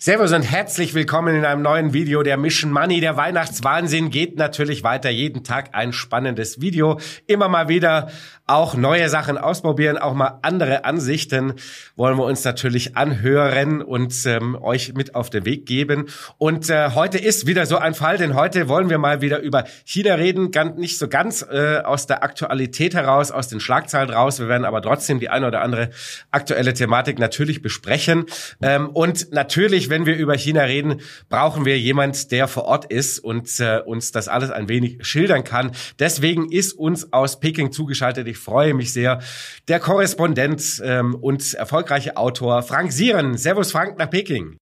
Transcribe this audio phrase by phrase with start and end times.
[0.00, 3.00] Servus und herzlich willkommen in einem neuen Video der Mission Money.
[3.00, 5.10] Der Weihnachtswahnsinn geht natürlich weiter.
[5.10, 7.00] Jeden Tag ein spannendes Video.
[7.26, 8.08] Immer mal wieder
[8.48, 11.54] auch neue Sachen ausprobieren, auch mal andere Ansichten
[11.96, 16.06] wollen wir uns natürlich anhören und ähm, euch mit auf den Weg geben.
[16.38, 19.64] Und äh, heute ist wieder so ein Fall, denn heute wollen wir mal wieder über
[19.84, 24.40] China reden, ganz, nicht so ganz äh, aus der Aktualität heraus, aus den Schlagzeilen raus.
[24.40, 25.90] Wir werden aber trotzdem die eine oder andere
[26.30, 28.24] aktuelle Thematik natürlich besprechen.
[28.62, 33.18] Ähm, und natürlich, wenn wir über China reden, brauchen wir jemand, der vor Ort ist
[33.18, 35.72] und äh, uns das alles ein wenig schildern kann.
[35.98, 38.28] Deswegen ist uns aus Peking zugeschaltet.
[38.28, 39.20] Ich freue mich sehr.
[39.68, 43.36] Der Korrespondent ähm, und erfolgreiche Autor Frank Sieren.
[43.36, 44.58] Servus Frank nach Peking.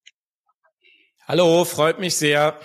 [1.29, 2.57] Hallo, freut mich sehr.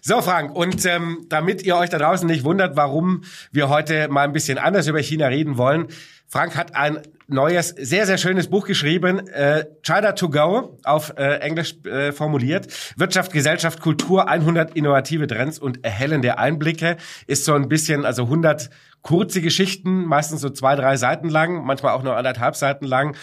[0.00, 4.22] So, Frank, und ähm, damit ihr euch da draußen nicht wundert, warum wir heute mal
[4.22, 5.88] ein bisschen anders über China reden wollen,
[6.26, 7.02] Frank hat ein
[7.32, 12.68] neues, sehr, sehr schönes Buch geschrieben, äh, China to Go, auf äh, Englisch äh, formuliert.
[12.96, 16.96] Wirtschaft, Gesellschaft, Kultur, 100 innovative Trends und erhellende Einblicke.
[17.26, 18.70] Ist so ein bisschen, also 100
[19.02, 23.16] kurze Geschichten, meistens so zwei, drei Seiten lang, manchmal auch nur anderthalb Seiten lang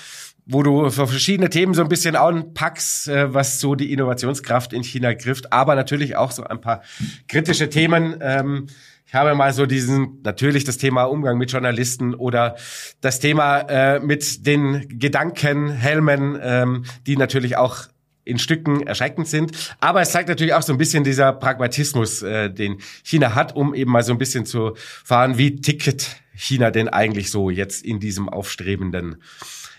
[0.48, 4.82] wo du für verschiedene Themen so ein bisschen anpackst, äh, was so die Innovationskraft in
[4.82, 6.82] China grifft, aber natürlich auch so ein paar
[7.28, 8.16] kritische Themen.
[8.22, 8.68] Ähm,
[9.08, 12.58] ich habe mal so diesen, natürlich das Thema Umgang mit Journalisten oder
[13.00, 17.88] das Thema äh, mit den Gedankenhelmen, ähm, die natürlich auch
[18.26, 19.76] in Stücken erschreckend sind.
[19.80, 23.74] Aber es zeigt natürlich auch so ein bisschen dieser Pragmatismus, äh, den China hat, um
[23.74, 28.02] eben mal so ein bisschen zu fahren, wie tickt China denn eigentlich so jetzt in
[28.02, 29.24] diesem aufstrebenden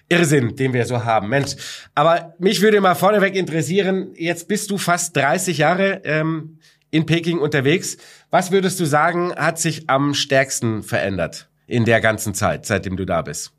[0.09, 1.29] Irrsinn, den wir so haben.
[1.29, 1.55] Mensch,
[1.95, 6.59] aber mich würde mal vorneweg interessieren, jetzt bist du fast 30 Jahre ähm,
[6.91, 7.99] in Peking unterwegs.
[8.31, 13.07] Was würdest du sagen, hat sich am stärksten verändert in der ganzen Zeit, seitdem du
[13.07, 13.53] da bist?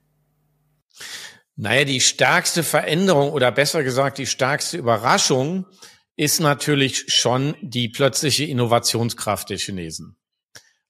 [1.56, 5.66] Naja, die stärkste Veränderung oder besser gesagt die stärkste Überraschung
[6.16, 10.16] ist natürlich schon die plötzliche Innovationskraft der Chinesen.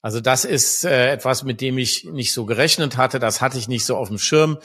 [0.01, 3.19] Also das ist äh, etwas, mit dem ich nicht so gerechnet hatte.
[3.19, 4.59] Das hatte ich nicht so auf dem Schirm.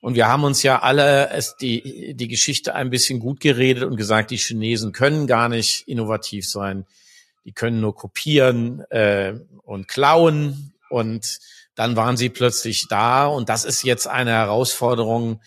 [0.00, 3.96] Und wir haben uns ja alle es die, die Geschichte ein bisschen gut geredet und
[3.96, 6.86] gesagt, die Chinesen können gar nicht innovativ sein.
[7.44, 11.38] Die können nur kopieren äh, und klauen und
[11.74, 15.40] dann waren sie plötzlich da und das ist jetzt eine Herausforderung,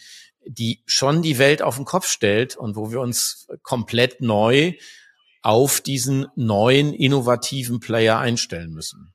[0.45, 4.73] die schon die Welt auf den Kopf stellt und wo wir uns komplett neu
[5.41, 9.13] auf diesen neuen innovativen Player einstellen müssen.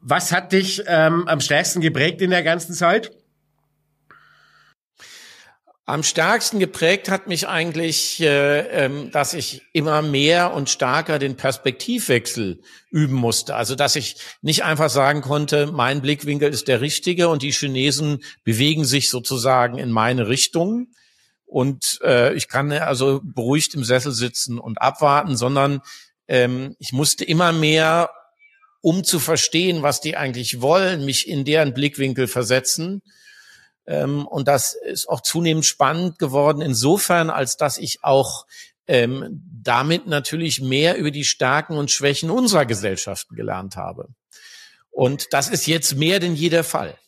[0.00, 3.10] Was hat dich ähm, am stärksten geprägt in der ganzen Zeit?
[5.92, 11.36] Am stärksten geprägt hat mich eigentlich, äh, ähm, dass ich immer mehr und stärker den
[11.36, 13.56] Perspektivwechsel üben musste.
[13.56, 18.24] Also dass ich nicht einfach sagen konnte, mein Blickwinkel ist der richtige und die Chinesen
[18.42, 20.86] bewegen sich sozusagen in meine Richtung.
[21.44, 25.82] Und äh, ich kann also beruhigt im Sessel sitzen und abwarten, sondern
[26.26, 28.08] ähm, ich musste immer mehr,
[28.80, 33.02] um zu verstehen, was die eigentlich wollen, mich in deren Blickwinkel versetzen
[33.86, 38.46] ähm, und das ist auch zunehmend spannend geworden, insofern, als dass ich auch
[38.86, 44.08] ähm, damit natürlich mehr über die Stärken und Schwächen unserer Gesellschaften gelernt habe.
[44.90, 46.98] Und das ist jetzt mehr denn je der Fall.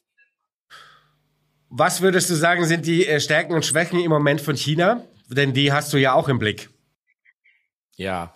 [1.68, 5.04] Was würdest du sagen, sind die äh, Stärken und Schwächen im Moment von China?
[5.28, 6.70] Denn die hast du ja auch im Blick.
[7.96, 8.34] Ja,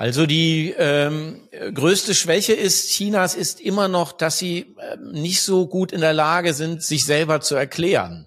[0.00, 5.66] also die ähm, größte Schwäche ist Chinas ist immer noch, dass sie äh, nicht so
[5.66, 8.26] gut in der Lage sind, sich selber zu erklären.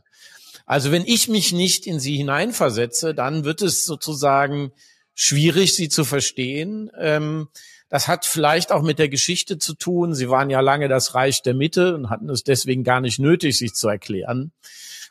[0.68, 4.72] Also wenn ich mich nicht in sie hineinversetze, dann wird es sozusagen
[5.16, 6.92] schwierig, sie zu verstehen.
[6.96, 7.48] Ähm,
[7.90, 10.14] das hat vielleicht auch mit der Geschichte zu tun.
[10.14, 13.58] Sie waren ja lange das Reich der Mitte und hatten es deswegen gar nicht nötig,
[13.58, 14.52] sich zu erklären.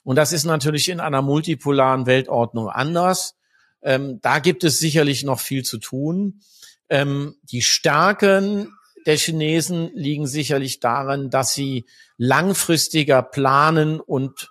[0.05, 3.35] Und das ist natürlich in einer multipolaren Weltordnung anders.
[3.83, 6.41] Ähm, da gibt es sicherlich noch viel zu tun.
[6.89, 8.73] Ähm, die Stärken
[9.07, 11.87] der Chinesen liegen sicherlich darin, dass sie
[12.17, 14.51] langfristiger planen und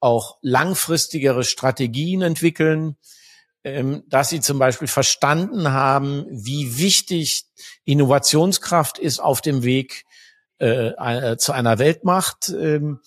[0.00, 2.96] auch langfristigere Strategien entwickeln,
[3.62, 7.44] ähm, dass sie zum Beispiel verstanden haben, wie wichtig
[7.84, 10.04] Innovationskraft ist auf dem Weg
[10.58, 12.48] äh, äh zu einer Weltmacht.
[12.48, 13.00] Ähm,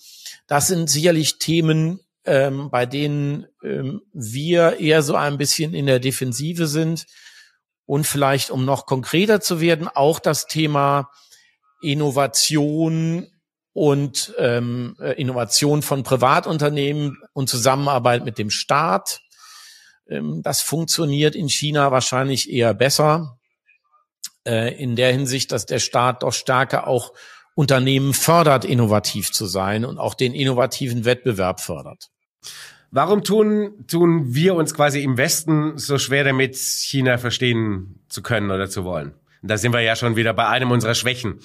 [0.46, 6.00] das sind sicherlich Themen, ähm, bei denen ähm, wir eher so ein bisschen in der
[6.00, 7.06] Defensive sind.
[7.86, 11.10] Und vielleicht, um noch konkreter zu werden, auch das Thema
[11.80, 13.28] Innovation
[13.72, 19.20] und ähm, äh, Innovation von Privatunternehmen und Zusammenarbeit mit dem Staat.
[20.08, 23.38] Ähm, das funktioniert in China wahrscheinlich eher besser
[24.46, 27.12] äh, in der Hinsicht, dass der Staat doch stärker auch
[27.54, 32.10] Unternehmen fördert, innovativ zu sein und auch den innovativen Wettbewerb fördert.
[32.90, 38.50] Warum tun, tun wir uns quasi im Westen so schwer damit, China verstehen zu können
[38.50, 39.14] oder zu wollen?
[39.42, 41.40] Da sind wir ja schon wieder bei einem unserer Schwächen.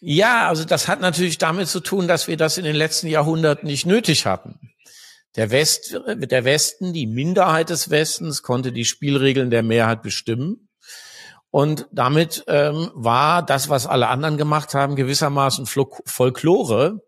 [0.00, 3.66] Ja, also das hat natürlich damit zu tun, dass wir das in den letzten Jahrhunderten
[3.66, 4.58] nicht nötig hatten.
[5.36, 10.68] Der, West, der Westen, die Minderheit des Westens, konnte die Spielregeln der Mehrheit bestimmen.
[11.50, 17.00] Und damit ähm, war das, was alle anderen gemacht haben, gewissermaßen Folklore.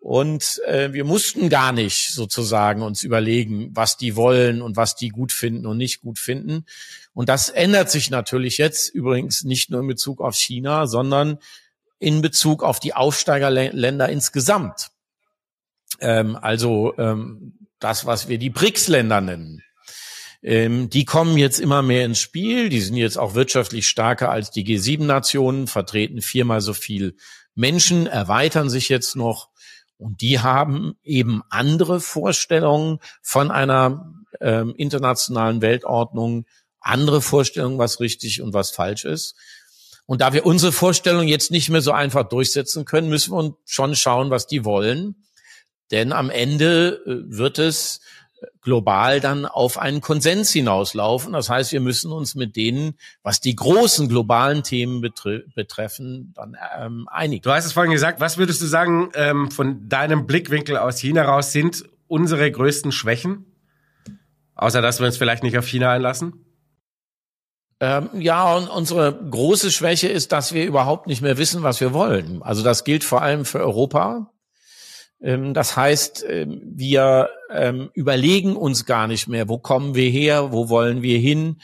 [0.00, 5.10] Und äh, wir mussten gar nicht sozusagen uns überlegen, was die wollen und was die
[5.10, 6.64] gut finden und nicht gut finden.
[7.12, 11.38] Und das ändert sich natürlich jetzt übrigens nicht nur in Bezug auf China, sondern
[11.98, 14.88] in Bezug auf die Aufsteigerländer insgesamt.
[16.00, 19.62] Ähm, also ähm, das, was wir die BRICS-Länder nennen.
[20.42, 22.70] Ähm, die kommen jetzt immer mehr ins Spiel.
[22.70, 27.16] Die sind jetzt auch wirtschaftlich stärker als die G7-Nationen, vertreten viermal so viel
[27.54, 29.49] Menschen, erweitern sich jetzt noch.
[30.00, 36.46] Und die haben eben andere Vorstellungen von einer ähm, internationalen Weltordnung,
[36.80, 39.36] andere Vorstellungen, was richtig und was falsch ist.
[40.06, 43.94] Und da wir unsere Vorstellung jetzt nicht mehr so einfach durchsetzen können, müssen wir schon
[43.94, 45.16] schauen, was die wollen.
[45.90, 48.00] Denn am Ende äh, wird es
[48.60, 51.32] global dann auf einen Konsens hinauslaufen.
[51.32, 56.56] Das heißt, wir müssen uns mit denen, was die großen globalen Themen betre betreffen, dann
[56.78, 57.42] ähm, einigen.
[57.42, 58.20] Du hast es vorhin gesagt.
[58.20, 63.46] Was würdest du sagen, ähm, von deinem Blickwinkel aus China raus sind unsere größten Schwächen?
[64.54, 66.44] Außer, dass wir uns vielleicht nicht auf China einlassen?
[67.80, 71.94] Ähm, ja, und unsere große Schwäche ist, dass wir überhaupt nicht mehr wissen, was wir
[71.94, 72.42] wollen.
[72.42, 74.30] Also das gilt vor allem für Europa.
[75.22, 80.52] Ähm, das heißt, ähm, wir ähm, überlegen uns gar nicht mehr, wo kommen wir her,
[80.52, 81.60] wo wollen wir hin.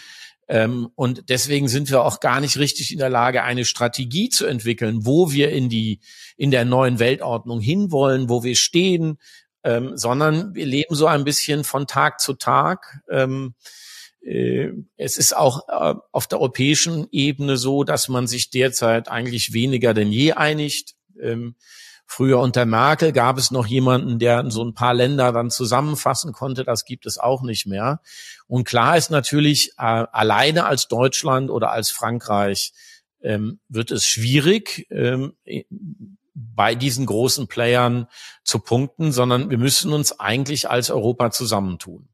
[0.95, 5.05] Und deswegen sind wir auch gar nicht richtig in der Lage, eine Strategie zu entwickeln,
[5.05, 5.99] wo wir in die,
[6.37, 9.19] in der neuen Weltordnung hinwollen, wo wir stehen,
[9.65, 13.01] sondern wir leben so ein bisschen von Tag zu Tag.
[14.27, 19.53] Äh, es ist auch äh, auf der europäischen Ebene so, dass man sich derzeit eigentlich
[19.53, 20.95] weniger denn je einigt.
[22.07, 26.65] Früher unter Merkel gab es noch jemanden, der so ein paar Länder dann zusammenfassen konnte.
[26.65, 28.01] Das gibt es auch nicht mehr.
[28.47, 29.83] Und klar ist natürlich, äh,
[30.13, 32.73] alleine als Deutschland oder als Frankreich
[33.23, 35.35] ähm, wird es schwierig, ähm,
[36.35, 38.07] bei diesen großen Playern
[38.45, 42.09] zu punkten, sondern wir müssen uns eigentlich als Europa zusammentun.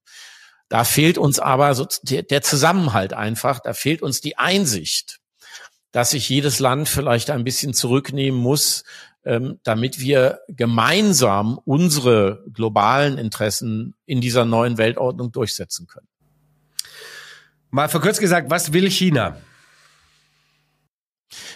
[0.68, 5.18] Da fehlt uns aber so der Zusammenhalt einfach, da fehlt uns die Einsicht,
[5.90, 8.84] dass sich jedes Land vielleicht ein bisschen zurücknehmen muss,
[9.24, 16.08] ähm, damit wir gemeinsam unsere globalen Interessen in dieser neuen Weltordnung durchsetzen können.
[17.70, 19.36] Mal verkürzt gesagt, was will China?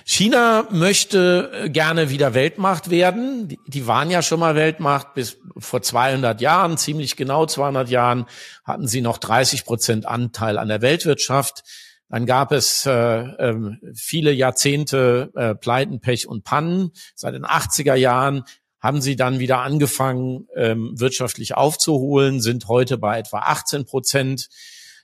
[0.04, 3.48] China möchte äh, gerne wieder Weltmacht werden.
[3.48, 8.26] Die, die, waren ja schon mal Weltmacht bis vor 200 Jahren, ziemlich genau 200 Jahren
[8.64, 11.64] hatten sie noch 30 Prozent Anteil an der Weltwirtschaft.
[12.08, 16.92] Dann gab es äh, äh, viele Jahrzehnte äh, Pleiten, Pech und Pannen.
[17.14, 18.44] Seit den 80er Jahren
[18.78, 24.48] haben sie dann wieder angefangen, ähm, wirtschaftlich aufzuholen, sind heute bei etwa 18 Prozent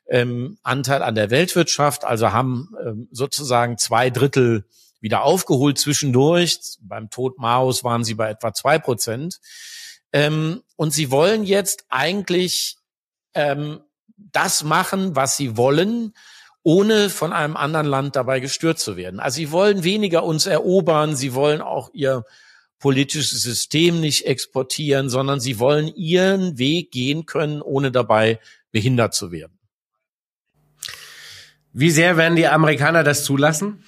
[0.09, 4.67] ähm, Anteil an der Weltwirtschaft, also haben ähm, sozusagen zwei Drittel
[5.01, 6.59] wieder aufgeholt zwischendurch.
[6.81, 9.41] Beim Tod Maos waren sie bei etwa zwei Prozent.
[10.13, 12.77] Ähm, und sie wollen jetzt eigentlich
[13.35, 13.81] ähm,
[14.17, 16.15] das machen, was sie wollen,
[16.63, 19.21] ohne von einem anderen Land dabei gestört zu werden.
[19.21, 22.25] Also sie wollen weniger uns erobern, sie wollen auch ihr
[22.79, 28.41] politisches System nicht exportieren, sondern sie wollen ihren Weg gehen können, ohne dabei
[28.73, 29.59] behindert zu werden.
[31.73, 33.85] Wie sehr werden die Amerikaner das zulassen?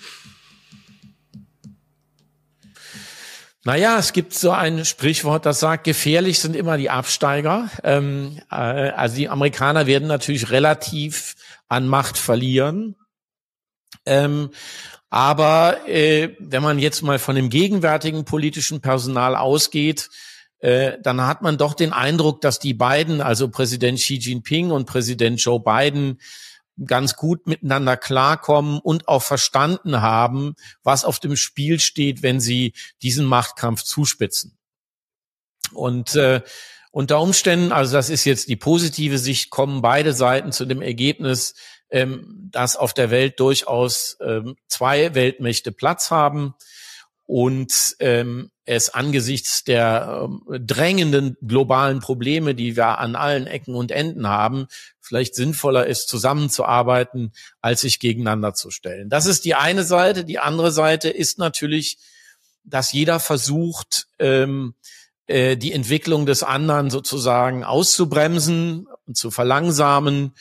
[3.67, 7.71] Naja, es gibt so ein Sprichwort, das sagt, gefährlich sind immer die Absteiger.
[7.83, 11.35] Ähm, äh, also die Amerikaner werden natürlich relativ
[11.69, 12.97] an Macht verlieren.
[14.07, 14.51] Ähm,
[15.11, 20.11] aber äh, wenn man jetzt mal von dem gegenwärtigen politischen Personal ausgeht,
[20.59, 24.87] äh, dann hat man doch den Eindruck, dass die beiden, also Präsident Xi Jinping und
[24.87, 26.19] Präsident Joe Biden,
[26.85, 32.73] ganz gut miteinander klarkommen und auch verstanden haben, was auf dem Spiel steht, wenn sie
[33.03, 34.59] diesen Machtkampf zuspitzen.
[35.73, 36.43] Und äh,
[36.95, 41.55] unter Umständen, also das ist jetzt die positive Sicht, kommen beide Seiten zu dem Ergebnis,
[41.91, 46.55] ähm, dass auf der Welt durchaus ähm, zwei Weltmächte Platz haben
[47.27, 53.91] und ähm, es angesichts der ähm, drängenden globalen Probleme, die wir an allen Ecken und
[53.91, 54.69] Enden haben,
[55.01, 59.09] vielleicht sinnvoller ist, zusammenzuarbeiten, als sich gegeneinander zu stellen.
[59.11, 60.25] Das ist die eine Seite.
[60.25, 61.99] Die andere Seite ist natürlich,
[62.63, 64.75] dass jeder versucht, ähm,
[65.27, 70.35] äh, die Entwicklung des anderen sozusagen auszubremsen und zu verlangsamen.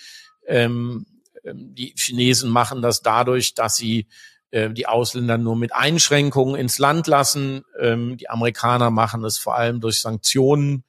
[0.47, 1.05] Ähm,
[1.43, 4.07] ähm, die Chinesen machen das dadurch, dass sie
[4.51, 7.63] äh, die Ausländer nur mit Einschränkungen ins Land lassen.
[7.79, 10.83] Ähm, die Amerikaner machen es vor allem durch Sanktionen.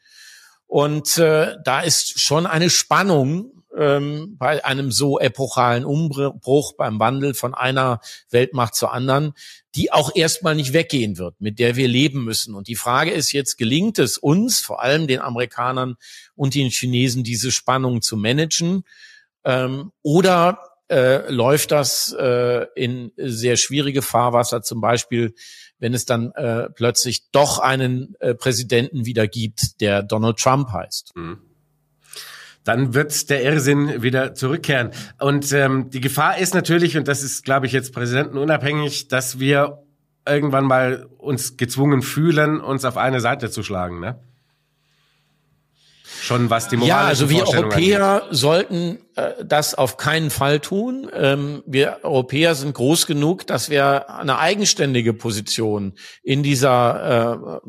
[0.66, 7.34] Und äh, da ist schon eine Spannung ähm, bei einem so epochalen Umbruch, beim Wandel
[7.34, 8.00] von einer
[8.30, 9.32] Weltmacht zur anderen,
[9.74, 12.54] die auch erstmal nicht weggehen wird, mit der wir leben müssen.
[12.54, 15.96] Und die Frage ist jetzt, gelingt es uns, vor allem den Amerikanern
[16.34, 18.84] und den Chinesen, diese Spannung zu managen?
[19.44, 25.34] Ähm, oder äh, läuft das äh, in sehr schwierige Fahrwasser, zum Beispiel,
[25.78, 31.12] wenn es dann äh, plötzlich doch einen äh, Präsidenten wieder gibt, der Donald Trump heißt.
[31.16, 31.53] Mhm
[32.64, 34.90] dann wird der Irrsinn wieder zurückkehren.
[35.20, 39.82] Und ähm, die Gefahr ist natürlich, und das ist, glaube ich, jetzt präsidentenunabhängig, dass wir
[40.26, 44.00] irgendwann mal uns gezwungen fühlen, uns auf eine Seite zu schlagen.
[44.00, 44.18] Ne?
[46.24, 48.36] schon was die moralische Ja, also wir Europäer angeht.
[48.36, 51.08] sollten äh, das auf keinen Fall tun.
[51.14, 55.92] Ähm, wir Europäer sind groß genug, dass wir eine eigenständige Position
[56.22, 57.68] in dieser äh,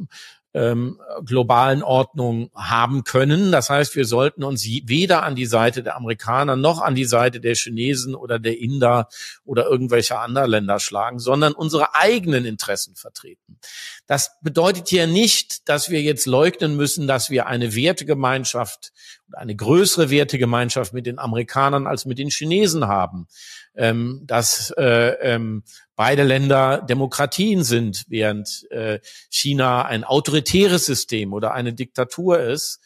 [0.55, 3.51] ähm, globalen Ordnung haben können.
[3.51, 7.41] Das heißt, wir sollten uns weder an die Seite der Amerikaner noch an die Seite
[7.41, 9.09] der Chinesen oder der Inder
[9.43, 13.59] oder irgendwelcher anderer Länder schlagen, sondern unsere eigenen Interessen vertreten.
[14.07, 18.93] Das bedeutet hier nicht, dass wir jetzt leugnen müssen, dass wir eine Wertegemeinschaft
[19.33, 23.27] eine größere Wertegemeinschaft mit den Amerikanern als mit den Chinesen haben,
[23.75, 25.63] ähm, dass äh, ähm,
[25.95, 32.79] beide Länder Demokratien sind, während äh, China ein autoritäres System oder eine Diktatur ist.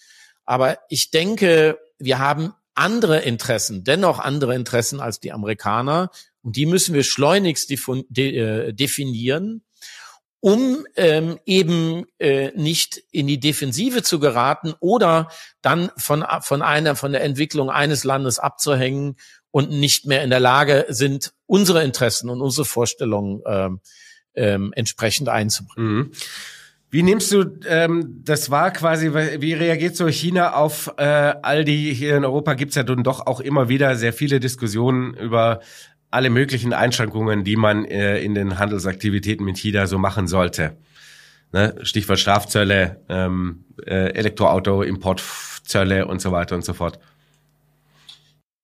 [0.46, 6.12] Aber ich denke, wir haben andere Interessen, dennoch andere Interessen als die Amerikaner.
[6.41, 9.63] Und die müssen wir schleunigst äh, definieren
[10.41, 15.29] um ähm, eben äh, nicht in die Defensive zu geraten oder
[15.62, 19.17] dann von, von einer, von der Entwicklung eines Landes abzuhängen
[19.51, 23.79] und nicht mehr in der Lage sind, unsere Interessen und unsere Vorstellungen ähm,
[24.36, 25.96] ähm, entsprechend einzubringen.
[25.96, 26.12] Mhm.
[26.91, 31.94] Wie nimmst du ähm, das wahr quasi, wie reagiert so China auf äh, all die,
[31.94, 35.60] hier in Europa gibt's ja dann doch auch immer wieder sehr viele Diskussionen über
[36.10, 40.77] alle möglichen Einschränkungen, die man äh, in den Handelsaktivitäten mit China so machen sollte.
[41.51, 41.75] Ne?
[41.84, 47.00] Stichwort Strafzölle, ähm, äh, Elektroauto, Importzölle und so weiter und so fort.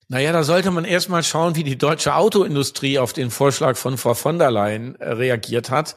[0.08, 4.14] Naja, da sollte man erstmal schauen, wie die deutsche Autoindustrie auf den Vorschlag von Frau
[4.14, 5.96] von der Leyen äh, reagiert hat.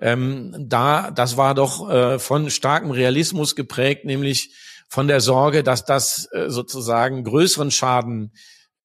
[0.00, 4.52] Ähm, da, das war doch äh, von starkem Realismus geprägt, nämlich
[4.88, 8.32] von der Sorge, dass das äh, sozusagen größeren Schaden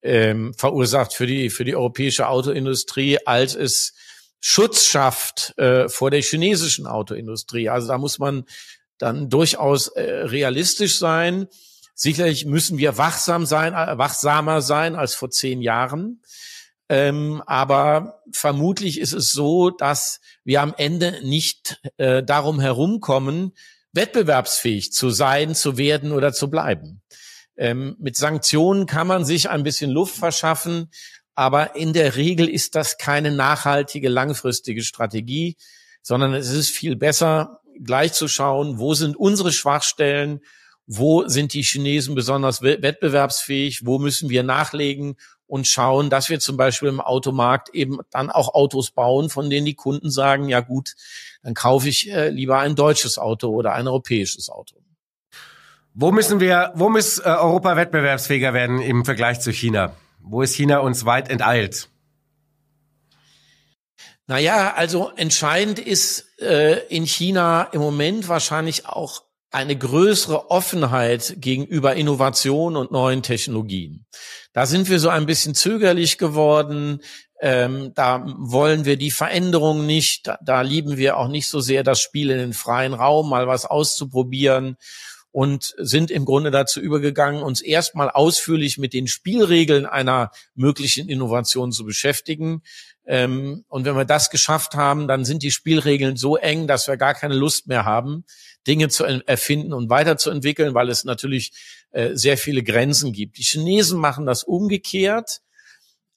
[0.02, 3.94] ähm, verursacht für die, für die europäische Autoindustrie, als es
[4.40, 7.70] Schutz schafft äh, vor der chinesischen Autoindustrie.
[7.70, 8.44] Also da muss man
[8.98, 11.48] dann durchaus äh, realistisch sein.
[11.94, 16.20] Sicherlich müssen wir wachsam sein, äh, wachsamer sein als vor zehn Jahren.
[16.88, 23.52] Ähm, aber vermutlich ist es so, dass wir am Ende nicht äh, darum herumkommen,
[23.92, 27.00] wettbewerbsfähig zu sein, zu werden oder zu bleiben.
[27.56, 30.90] Ähm, mit Sanktionen kann man sich ein bisschen Luft verschaffen,
[31.34, 35.56] aber in der Regel ist das keine nachhaltige, langfristige Strategie,
[36.02, 40.40] sondern es ist viel besser, gleich zu schauen, wo sind unsere Schwachstellen,
[40.86, 46.56] wo sind die Chinesen besonders wettbewerbsfähig, wo müssen wir nachlegen und schauen, dass wir zum
[46.56, 50.94] Beispiel im Automarkt eben dann auch Autos bauen, von denen die Kunden sagen, ja gut,
[51.42, 54.76] dann kaufe ich äh, lieber ein deutsches Auto oder ein europäisches Auto.
[55.92, 59.94] Wo müssen wir, wo muss äh, Europa wettbewerbsfähiger werden im Vergleich zu China?
[60.20, 61.88] Wo ist China uns weit enteilt?
[64.26, 69.22] Naja, also entscheidend ist äh, in China im Moment wahrscheinlich auch
[69.54, 74.04] eine größere Offenheit gegenüber Innovation und neuen Technologien.
[74.52, 77.00] Da sind wir so ein bisschen zögerlich geworden.
[77.40, 80.26] Ähm, da wollen wir die Veränderung nicht.
[80.26, 83.46] Da, da lieben wir auch nicht so sehr das Spiel in den freien Raum, mal
[83.46, 84.76] was auszuprobieren
[85.34, 91.72] und sind im Grunde dazu übergegangen, uns erstmal ausführlich mit den Spielregeln einer möglichen Innovation
[91.72, 92.62] zu beschäftigen.
[93.04, 96.96] Ähm, und wenn wir das geschafft haben, dann sind die Spielregeln so eng, dass wir
[96.96, 98.24] gar keine Lust mehr haben,
[98.66, 101.52] Dinge zu erfinden und weiterzuentwickeln, weil es natürlich
[101.90, 103.38] äh, sehr viele Grenzen gibt.
[103.38, 105.40] Die Chinesen machen das umgekehrt.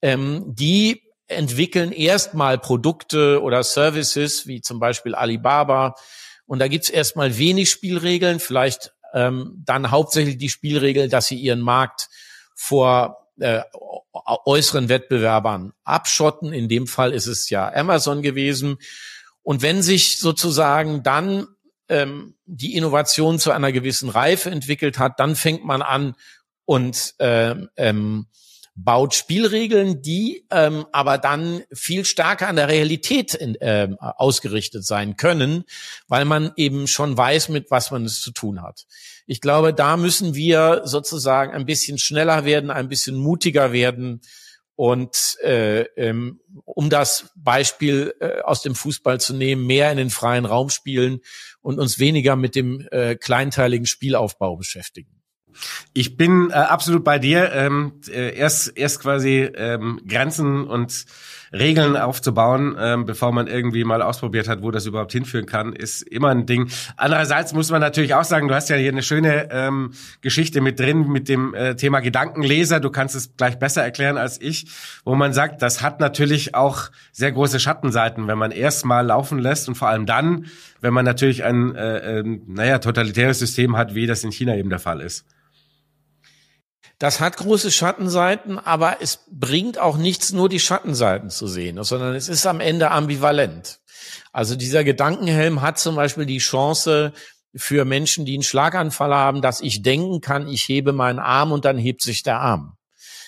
[0.01, 5.95] Ähm, die entwickeln erstmal Produkte oder Services, wie zum Beispiel Alibaba.
[6.45, 11.59] Und da gibt's erstmal wenig Spielregeln, vielleicht ähm, dann hauptsächlich die Spielregel, dass sie ihren
[11.59, 12.09] Markt
[12.55, 13.61] vor äh,
[14.45, 16.53] äußeren Wettbewerbern abschotten.
[16.53, 18.77] In dem Fall ist es ja Amazon gewesen.
[19.43, 21.47] Und wenn sich sozusagen dann
[21.89, 26.15] ähm, die Innovation zu einer gewissen Reife entwickelt hat, dann fängt man an
[26.65, 28.27] und ähm, ähm,
[28.77, 35.17] baut Spielregeln, die ähm, aber dann viel stärker an der Realität in, äh, ausgerichtet sein
[35.17, 35.63] können,
[36.07, 38.85] weil man eben schon weiß, mit was man es zu tun hat.
[39.25, 44.21] Ich glaube, da müssen wir sozusagen ein bisschen schneller werden, ein bisschen mutiger werden
[44.77, 50.11] und äh, ähm, um das Beispiel äh, aus dem Fußball zu nehmen, mehr in den
[50.11, 51.21] freien Raum spielen
[51.61, 55.09] und uns weniger mit dem äh, kleinteiligen Spielaufbau beschäftigen.
[55.93, 57.51] Ich bin äh, absolut bei dir.
[57.53, 61.05] Ähm, äh, erst, erst quasi ähm, Grenzen und
[61.51, 66.01] Regeln aufzubauen, ähm, bevor man irgendwie mal ausprobiert hat, wo das überhaupt hinführen kann, ist
[66.01, 66.69] immer ein Ding.
[66.95, 70.79] Andererseits muss man natürlich auch sagen, du hast ja hier eine schöne ähm, Geschichte mit
[70.79, 72.79] drin mit dem äh, Thema Gedankenleser.
[72.79, 74.67] Du kannst es gleich besser erklären als ich,
[75.03, 79.39] wo man sagt, das hat natürlich auch sehr große Schattenseiten, wenn man erst mal laufen
[79.39, 80.45] lässt und vor allem dann,
[80.81, 84.69] wenn man natürlich ein, äh, äh, naja, totalitäres System hat, wie das in China eben
[84.69, 85.25] der Fall ist.
[86.99, 92.15] Das hat große Schattenseiten, aber es bringt auch nichts, nur die Schattenseiten zu sehen, sondern
[92.15, 93.79] es ist am Ende ambivalent.
[94.31, 97.13] Also dieser Gedankenhelm hat zum Beispiel die Chance
[97.55, 101.65] für Menschen, die einen Schlaganfall haben, dass ich denken kann, ich hebe meinen Arm und
[101.65, 102.77] dann hebt sich der Arm.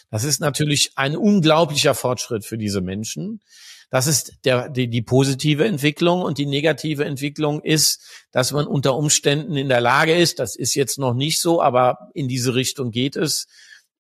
[0.09, 3.41] Das ist natürlich ein unglaublicher Fortschritt für diese Menschen.
[3.89, 8.96] Das ist der, die, die positive Entwicklung und die negative Entwicklung ist, dass man unter
[8.96, 12.91] Umständen in der Lage ist, das ist jetzt noch nicht so, aber in diese Richtung
[12.91, 13.48] geht es,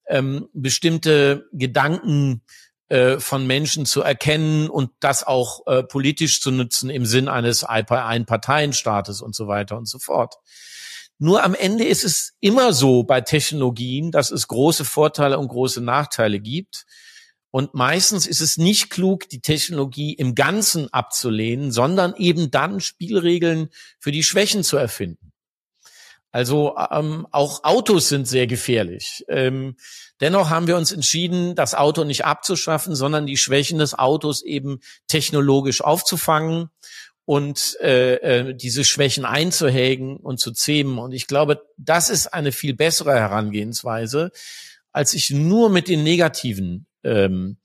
[0.07, 2.41] ähm, bestimmte Gedanken
[2.89, 7.63] äh, von Menschen zu erkennen und das auch äh, politisch zu nutzen im Sinn eines
[7.63, 10.35] Einparteienstaates und so weiter und so fort.
[11.19, 15.81] Nur am Ende ist es immer so bei Technologien, dass es große Vorteile und große
[15.81, 16.85] Nachteile gibt.
[17.51, 23.69] Und meistens ist es nicht klug, die Technologie im Ganzen abzulehnen, sondern eben dann Spielregeln
[23.99, 25.31] für die Schwächen zu erfinden.
[26.31, 29.25] Also ähm, auch Autos sind sehr gefährlich.
[29.29, 29.77] Ähm,
[30.21, 34.79] dennoch haben wir uns entschieden, das Auto nicht abzuschaffen, sondern die Schwächen des Autos eben
[35.07, 36.69] technologisch aufzufangen
[37.25, 40.99] und äh, äh, diese Schwächen einzuhägen und zu zähmen.
[40.99, 44.31] Und ich glaube, das ist eine viel bessere Herangehensweise,
[44.91, 47.57] als sich nur mit den negativen ähm,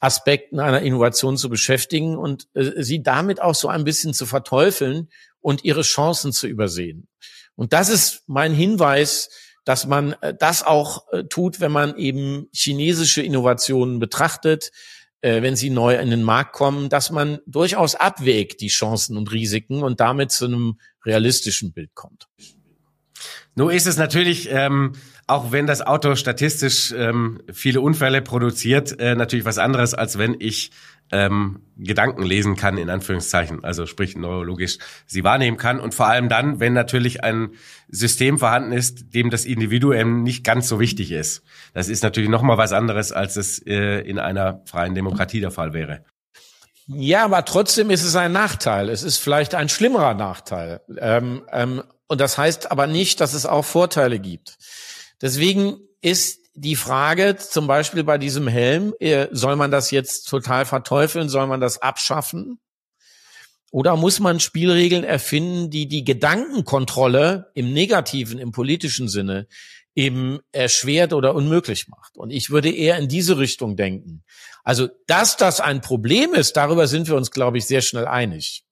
[0.00, 5.08] Aspekten einer Innovation zu beschäftigen und äh, sie damit auch so ein bisschen zu verteufeln
[5.40, 7.08] und ihre Chancen zu übersehen.
[7.54, 9.30] Und das ist mein Hinweis,
[9.64, 14.70] dass man äh, das auch äh, tut, wenn man eben chinesische Innovationen betrachtet,
[15.22, 19.32] äh, wenn sie neu in den Markt kommen, dass man durchaus abwägt die Chancen und
[19.32, 22.28] Risiken und damit zu einem realistischen Bild kommt.
[23.54, 24.92] Nun ist es natürlich, ähm,
[25.26, 30.36] auch wenn das Auto statistisch ähm, viele Unfälle produziert, äh, natürlich was anderes, als wenn
[30.38, 30.70] ich
[31.10, 35.80] ähm, Gedanken lesen kann, in Anführungszeichen, also sprich neurologisch sie wahrnehmen kann.
[35.80, 37.50] Und vor allem dann, wenn natürlich ein
[37.88, 41.42] System vorhanden ist, dem das Individuum nicht ganz so wichtig ist.
[41.74, 45.72] Das ist natürlich nochmal was anderes, als es äh, in einer freien Demokratie der Fall
[45.72, 46.04] wäre.
[46.88, 48.88] Ja, aber trotzdem ist es ein Nachteil.
[48.90, 50.80] Es ist vielleicht ein schlimmerer Nachteil.
[50.98, 54.56] Ähm, ähm, und das heißt aber nicht, dass es auch Vorteile gibt.
[55.20, 60.64] Deswegen ist die Frage zum Beispiel bei diesem Helm, äh, soll man das jetzt total
[60.64, 62.58] verteufeln, soll man das abschaffen?
[63.70, 69.48] Oder muss man Spielregeln erfinden, die die Gedankenkontrolle im negativen, im politischen Sinne
[69.94, 72.16] eben erschwert oder unmöglich macht?
[72.16, 74.24] Und ich würde eher in diese Richtung denken.
[74.64, 78.64] Also, dass das ein Problem ist, darüber sind wir uns, glaube ich, sehr schnell einig.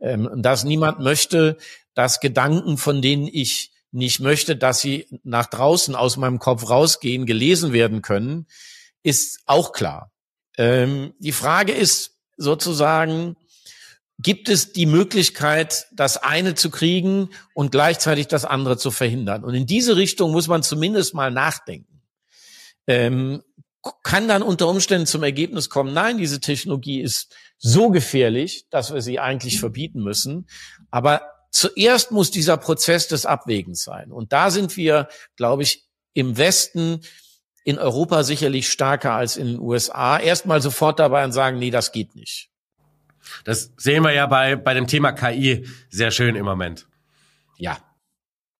[0.00, 1.58] Ähm, dass niemand möchte,
[1.94, 7.26] dass Gedanken, von denen ich nicht möchte, dass sie nach draußen aus meinem Kopf rausgehen,
[7.26, 8.46] gelesen werden können,
[9.02, 10.12] ist auch klar.
[10.56, 13.36] Ähm, die Frage ist sozusagen,
[14.18, 19.44] gibt es die Möglichkeit, das eine zu kriegen und gleichzeitig das andere zu verhindern?
[19.44, 22.02] Und in diese Richtung muss man zumindest mal nachdenken.
[22.86, 23.42] Ähm,
[24.02, 29.00] kann dann unter Umständen zum Ergebnis kommen, nein, diese Technologie ist so gefährlich, dass wir
[29.00, 30.46] sie eigentlich verbieten müssen.
[30.90, 34.12] Aber zuerst muss dieser Prozess des Abwägens sein.
[34.12, 37.00] Und da sind wir, glaube ich, im Westen,
[37.64, 40.18] in Europa sicherlich stärker als in den USA.
[40.18, 42.50] Erstmal sofort dabei und sagen, nee, das geht nicht.
[43.44, 46.86] Das sehen wir ja bei, bei dem Thema KI sehr schön im Moment.
[47.58, 47.78] Ja.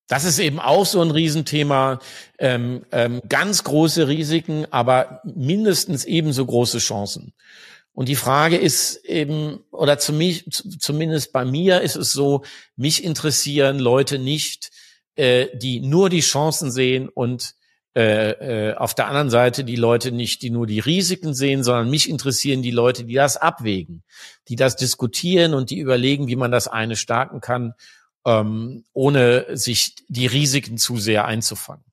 [0.07, 2.01] Das ist eben auch so ein Riesenthema.
[2.39, 7.33] Ähm, ähm, ganz große Risiken, aber mindestens ebenso große Chancen.
[7.93, 12.45] Und die Frage ist eben, oder zu mich, zumindest bei mir ist es so,
[12.77, 14.71] mich interessieren Leute nicht,
[15.17, 17.55] äh, die nur die Chancen sehen und
[17.97, 21.91] äh, äh, auf der anderen Seite die Leute nicht, die nur die Risiken sehen, sondern
[21.91, 24.05] mich interessieren die Leute, die das abwägen,
[24.49, 27.75] die das diskutieren und die überlegen, wie man das eine starten kann.
[28.27, 31.85] ähm, ohne sich die Risiken zu sehr einzufangen.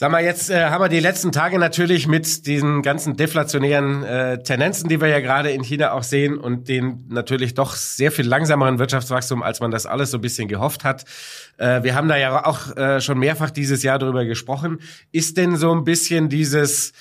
[0.00, 4.40] Sag mal, jetzt äh, haben wir die letzten Tage natürlich mit diesen ganzen deflationären äh,
[4.40, 8.24] Tendenzen, die wir ja gerade in China auch sehen und den natürlich doch sehr viel
[8.24, 11.04] langsameren Wirtschaftswachstum, als man das alles so ein bisschen gehofft hat.
[11.56, 14.78] Äh, wir haben da ja auch äh, schon mehrfach dieses Jahr darüber gesprochen.
[15.10, 16.92] Ist denn so ein bisschen dieses,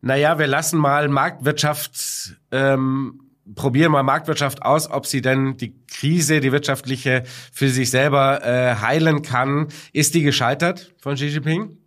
[0.00, 3.20] naja, wir lassen mal Marktwirtschaft ähm,
[3.56, 8.76] probieren mal Marktwirtschaft aus, ob sie denn die Krise, die wirtschaftliche, für sich selber äh,
[8.76, 9.66] heilen kann.
[9.92, 11.78] Ist die gescheitert von Xi Jinping?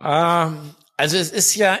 [0.00, 1.78] Ähm, also es ist ja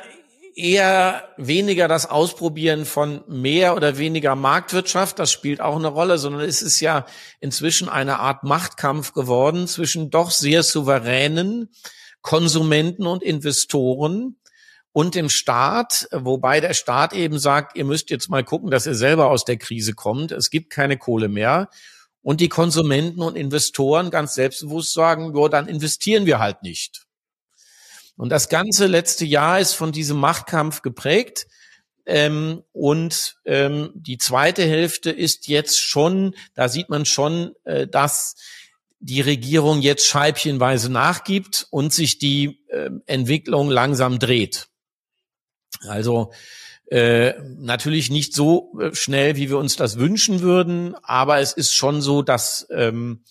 [0.56, 6.42] eher weniger das Ausprobieren von mehr oder weniger Marktwirtschaft, das spielt auch eine Rolle, sondern
[6.42, 7.04] es ist ja
[7.40, 11.70] inzwischen eine Art Machtkampf geworden zwischen doch sehr souveränen
[12.22, 14.36] Konsumenten und Investoren
[14.92, 18.94] und dem Staat, wobei der Staat eben sagt, ihr müsst jetzt mal gucken, dass ihr
[18.94, 20.32] selber aus der Krise kommt.
[20.32, 21.68] Es gibt keine Kohle mehr.
[22.22, 27.05] Und die Konsumenten und Investoren ganz selbstbewusst sagen, ja, dann investieren wir halt nicht.
[28.16, 31.46] Und das ganze letzte Jahr ist von diesem Machtkampf geprägt.
[32.06, 38.36] Ähm, und ähm, die zweite Hälfte ist jetzt schon, da sieht man schon, äh, dass
[39.00, 44.68] die Regierung jetzt scheibchenweise nachgibt und sich die äh, Entwicklung langsam dreht.
[45.86, 46.32] Also
[46.90, 51.74] äh, natürlich nicht so äh, schnell, wie wir uns das wünschen würden, aber es ist
[51.74, 53.24] schon so, dass ähm,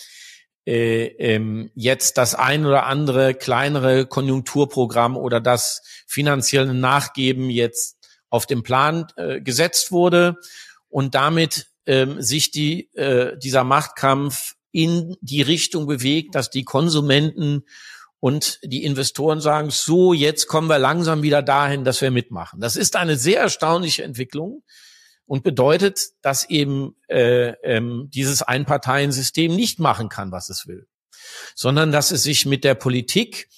[0.65, 7.97] äh, ähm, jetzt das ein oder andere kleinere Konjunkturprogramm oder das finanzielle Nachgeben jetzt
[8.29, 10.37] auf den Plan äh, gesetzt wurde
[10.89, 17.63] und damit ähm, sich die, äh, dieser Machtkampf in die Richtung bewegt, dass die Konsumenten
[18.19, 22.59] und die Investoren sagen, so, jetzt kommen wir langsam wieder dahin, dass wir mitmachen.
[22.59, 24.63] Das ist eine sehr erstaunliche Entwicklung
[25.25, 30.87] und bedeutet, dass eben äh, ähm, dieses Einparteiensystem nicht machen kann, was es will,
[31.55, 33.49] sondern dass es sich mit der Politik,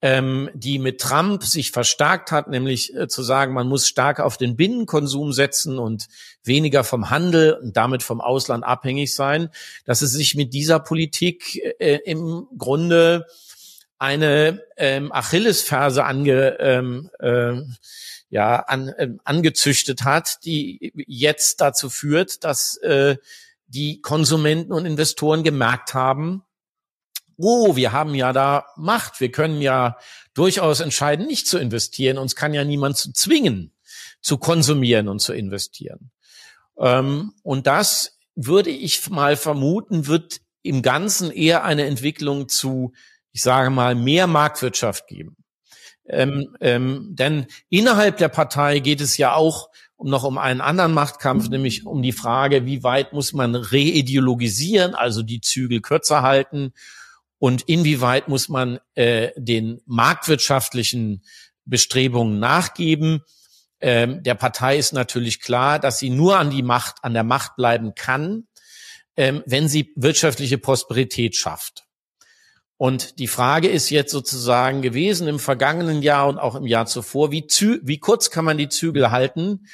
[0.00, 4.36] ähm, die mit Trump sich verstärkt hat, nämlich äh, zu sagen, man muss stark auf
[4.36, 6.06] den Binnenkonsum setzen und
[6.44, 9.48] weniger vom Handel und damit vom Ausland abhängig sein,
[9.84, 13.26] dass es sich mit dieser Politik äh, im Grunde
[13.98, 17.62] eine ähm, Achillesferse ange, ähm, äh,
[18.30, 23.16] ja, an, äh, angezüchtet hat, die jetzt dazu führt, dass äh,
[23.66, 26.44] die Konsumenten und Investoren gemerkt haben,
[27.36, 29.96] oh, wir haben ja da Macht, wir können ja
[30.34, 33.72] durchaus entscheiden, nicht zu investieren, uns kann ja niemand zu zwingen,
[34.20, 36.10] zu konsumieren und zu investieren.
[36.78, 42.92] Ähm, und das würde ich mal vermuten, wird im Ganzen eher eine Entwicklung zu,
[43.32, 45.37] ich sage mal, mehr Marktwirtschaft geben.
[46.08, 49.68] Ähm, ähm, denn innerhalb der Partei geht es ja auch
[50.00, 55.22] noch um einen anderen Machtkampf, nämlich um die Frage, wie weit muss man reideologisieren, also
[55.22, 56.72] die Zügel kürzer halten
[57.38, 61.22] und inwieweit muss man äh, den marktwirtschaftlichen
[61.64, 63.22] Bestrebungen nachgeben.
[63.80, 67.56] Ähm, der Partei ist natürlich klar, dass sie nur an die Macht, an der Macht
[67.56, 68.48] bleiben kann,
[69.16, 71.87] ähm, wenn sie wirtschaftliche Prosperität schafft.
[72.78, 77.32] Und die Frage ist jetzt sozusagen gewesen im vergangenen Jahr und auch im Jahr zuvor,
[77.32, 79.66] wie, zü wie kurz kann man die Zügel halten,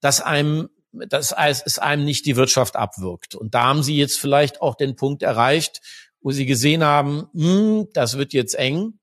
[0.00, 1.34] dass einem, dass
[1.66, 3.34] es einem nicht die Wirtschaft abwirkt.
[3.34, 5.80] Und da haben Sie jetzt vielleicht auch den Punkt erreicht,
[6.20, 8.94] wo Sie gesehen haben, hm, das wird jetzt eng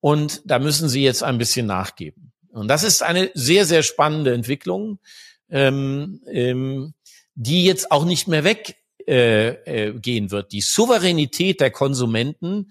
[0.00, 2.32] und da müssen Sie jetzt ein bisschen nachgeben.
[2.50, 4.98] Und das ist eine sehr, sehr spannende Entwicklung,
[5.50, 6.94] ähm, ähm,
[7.36, 8.76] die jetzt auch nicht mehr weg
[9.08, 10.52] äh, äh, gehen wird.
[10.52, 12.70] Die Souveränität der Konsumenten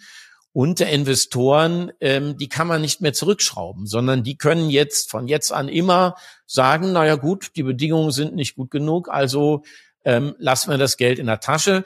[0.54, 5.28] und der Investoren, ähm, die kann man nicht mehr zurückschrauben, sondern die können jetzt von
[5.28, 9.63] jetzt an immer sagen, naja gut, die Bedingungen sind nicht gut genug, also
[10.06, 11.84] ähm, lassen wir das Geld in der Tasche,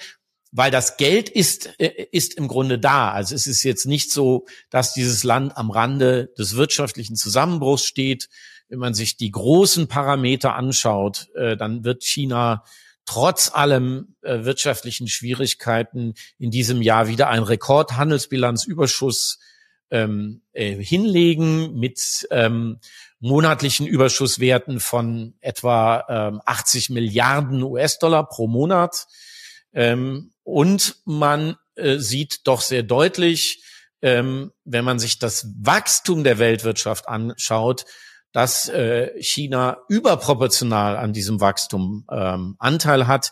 [0.52, 3.12] weil das Geld ist, äh, ist im Grunde da.
[3.12, 8.28] Also es ist jetzt nicht so, dass dieses Land am Rande des wirtschaftlichen Zusammenbruchs steht.
[8.68, 12.66] Wenn man sich die großen Parameter anschaut, äh, dann wird China
[13.06, 19.40] trotz allem äh, wirtschaftlichen Schwierigkeiten in diesem Jahr wieder einen Rekordhandelsbilanzüberschuss
[19.90, 22.80] ähm, äh, hinlegen mit ähm,
[23.20, 29.08] monatlichen Überschusswerten von etwa ähm, 80 Milliarden US-Dollar pro Monat.
[29.74, 33.64] Ähm, und man äh, sieht doch sehr deutlich,
[34.02, 37.86] ähm, wenn man sich das Wachstum der Weltwirtschaft anschaut,
[38.32, 43.32] dass äh, China überproportional an diesem Wachstum ähm, Anteil hat.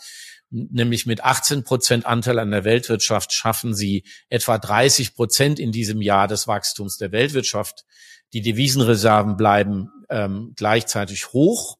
[0.51, 6.01] Nämlich mit 18 Prozent Anteil an der Weltwirtschaft schaffen sie etwa 30 Prozent in diesem
[6.01, 7.85] Jahr des Wachstums der Weltwirtschaft.
[8.33, 11.77] Die Devisenreserven bleiben ähm, gleichzeitig hoch.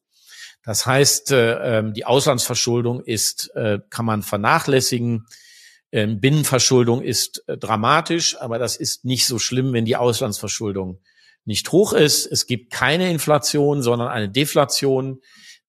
[0.62, 5.26] Das heißt, äh, ähm, die Auslandsverschuldung ist, äh, kann man vernachlässigen.
[5.90, 11.00] Ähm, Binnenverschuldung ist äh, dramatisch, aber das ist nicht so schlimm, wenn die Auslandsverschuldung
[11.44, 12.26] nicht hoch ist.
[12.26, 15.20] Es gibt keine Inflation, sondern eine Deflation,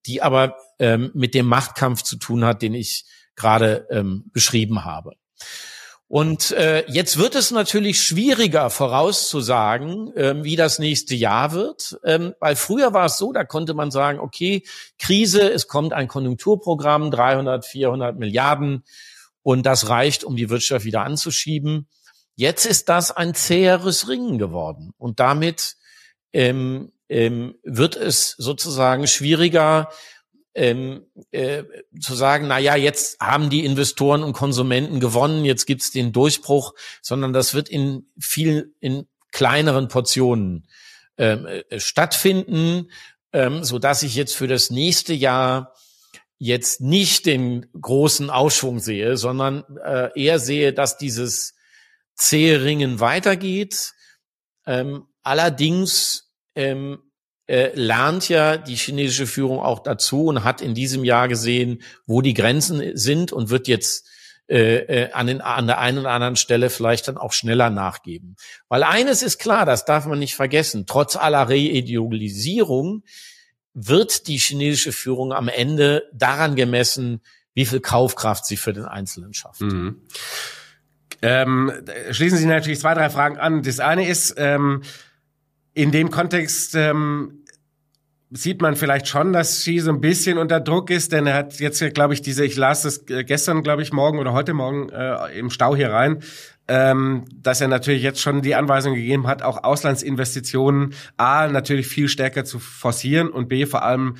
[0.06, 3.06] die aber ähm, mit dem Machtkampf zu tun hat, den ich
[3.36, 5.16] gerade ähm, beschrieben habe.
[6.12, 12.34] Und äh, jetzt wird es natürlich schwieriger vorauszusagen, ähm, wie das nächste Jahr wird, ähm,
[12.42, 14.64] weil früher war es so, da konnte man sagen, okay,
[15.00, 18.84] Krise, es kommt ein Konjunkturprogramm, 300, 400 Milliarden
[19.42, 21.88] und das reicht, um die Wirtschaft wieder anzuschieben.
[22.42, 24.96] Jetzt ist das ein zäheres Ringen geworden.
[24.98, 25.76] Und damit
[26.34, 29.92] ähm, ähm, wird es sozusagen schwieriger,
[30.56, 31.66] ähm, äh,
[32.00, 36.74] zu sagen, na ja, jetzt haben die Investoren und Konsumenten gewonnen, jetzt gibt's den Durchbruch,
[37.04, 40.68] sondern das wird in viel in kleineren Portionen
[41.20, 42.90] ähm, äh, stattfinden,
[43.34, 45.76] ähm, so dass ich jetzt für das nächste Jahr
[46.40, 51.54] jetzt nicht den großen Aufschwung sehe, sondern äh, eher sehe, dass dieses
[52.16, 53.94] zähe Ringen weitergeht.
[54.66, 57.00] Ähm, allerdings ähm,
[57.48, 62.22] äh, lernt ja die chinesische Führung auch dazu und hat in diesem Jahr gesehen, wo
[62.22, 64.08] die Grenzen sind und wird jetzt
[64.48, 68.36] äh, äh, an, den, an der einen oder anderen Stelle vielleicht dann auch schneller nachgeben.
[68.68, 73.04] Weil eines ist klar, das darf man nicht vergessen, trotz aller Reideologisierung
[73.74, 77.22] wird die chinesische Führung am Ende daran gemessen,
[77.54, 79.62] wie viel Kaufkraft sie für den Einzelnen schafft.
[79.62, 80.02] Mhm.
[81.22, 81.72] Ähm,
[82.12, 83.62] schließen Sie natürlich zwei, drei Fragen an.
[83.62, 84.82] Das eine ist, ähm,
[85.74, 87.42] in dem Kontext ähm,
[88.32, 91.60] sieht man vielleicht schon, dass Xi so ein bisschen unter Druck ist, denn er hat
[91.60, 94.90] jetzt, glaube ich, diese, ich las das äh, gestern, glaube ich, morgen oder heute Morgen
[94.90, 96.24] äh, im Stau hier rein,
[96.68, 102.08] ähm, dass er natürlich jetzt schon die Anweisung gegeben hat, auch Auslandsinvestitionen A natürlich viel
[102.08, 104.16] stärker zu forcieren und B vor allem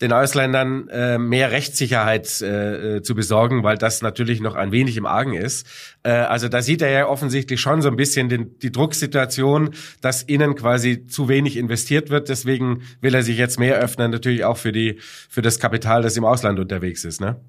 [0.00, 4.96] den Ausländern äh, mehr Rechtssicherheit äh, äh, zu besorgen, weil das natürlich noch ein wenig
[4.96, 5.66] im Argen ist.
[6.02, 9.70] Äh, also da sieht er ja offensichtlich schon so ein bisschen den, die Drucksituation,
[10.02, 12.28] dass innen quasi zu wenig investiert wird.
[12.28, 16.16] Deswegen will er sich jetzt mehr öffnen, natürlich auch für die für das Kapital, das
[16.16, 17.20] im Ausland unterwegs ist.
[17.20, 17.40] Ne?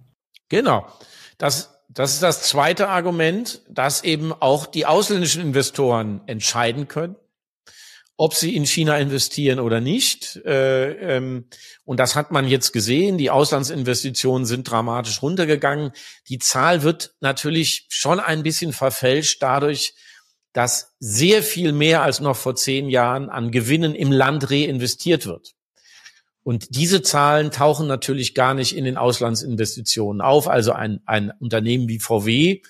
[0.50, 0.88] Genau.
[1.38, 7.16] Das das ist das zweite Argument, dass eben auch die ausländischen Investoren entscheiden können,
[8.18, 10.38] ob sie in China investieren oder nicht.
[10.44, 11.46] Äh, ähm,
[11.86, 13.20] und das hat man jetzt gesehen.
[13.20, 15.92] Die Auslandsinvestitionen sind dramatisch runtergegangen.
[16.28, 19.94] Die Zahl wird natürlich schon ein bisschen verfälscht dadurch,
[20.52, 25.54] dass sehr viel mehr als noch vor zehn Jahren an Gewinnen im Land reinvestiert wird.
[26.42, 30.48] Und diese Zahlen tauchen natürlich gar nicht in den Auslandsinvestitionen auf.
[30.48, 32.62] Also ein, ein Unternehmen wie VW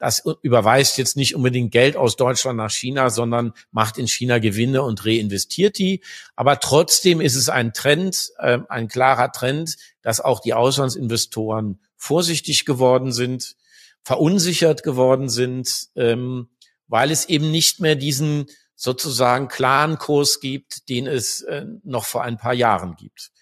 [0.00, 4.82] das überweist jetzt nicht unbedingt Geld aus Deutschland nach China, sondern macht in China Gewinne
[4.82, 6.00] und reinvestiert die.
[6.34, 12.64] Aber trotzdem ist es ein Trend, äh, ein klarer Trend, dass auch die Auslandsinvestoren vorsichtig
[12.64, 13.56] geworden sind,
[14.02, 16.48] verunsichert geworden sind, ähm,
[16.88, 22.22] weil es eben nicht mehr diesen sozusagen klaren Kurs gibt, den es äh, noch vor
[22.22, 23.32] ein paar Jahren gibt.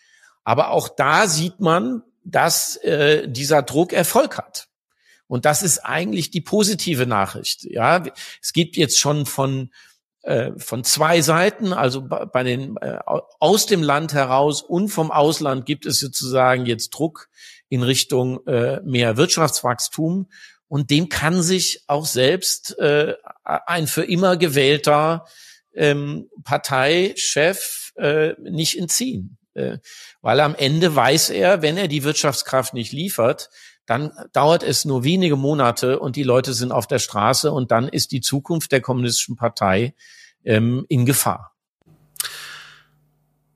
[0.43, 4.68] Aber auch da sieht man, dass äh, dieser Druck Erfolg hat.
[5.29, 7.65] Und das ist eigentlich die positive Nachricht.
[7.65, 8.03] Ja,
[8.43, 9.71] es gibt jetzt schon von
[10.29, 15.65] äh, von zwei Seiten, also bei den äh, aus dem Land heraus und vom Ausland
[15.65, 17.29] gibt es sozusagen jetzt Druck
[17.69, 20.29] in Richtung äh, mehr Wirtschaftswachstum
[20.67, 25.25] und dem kann sich auch selbst ein für immer gewählter
[25.73, 27.95] ähm, Parteichef
[28.39, 29.39] nicht entziehen,
[30.21, 33.49] weil am Ende weiß er, wenn er die Wirtschaftskraft nicht liefert,
[33.89, 37.89] dann dauert es nur wenige Monate und die Leute sind auf der Straße und dann
[37.89, 39.95] ist die Zukunft der kommunistischen Partei
[40.45, 41.55] ähm, in Gefahr.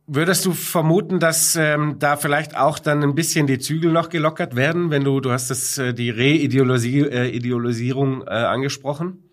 [0.07, 4.57] Würdest du vermuten, dass ähm, da vielleicht auch dann ein bisschen die Zügel noch gelockert
[4.57, 9.29] werden, wenn du, du hast das, äh, die Reideologisierung äh, äh, angesprochen?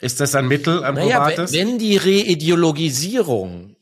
[0.00, 1.52] Ist das ein Mittel, ein naja, probates?
[1.52, 3.74] Wenn die Reideologisierung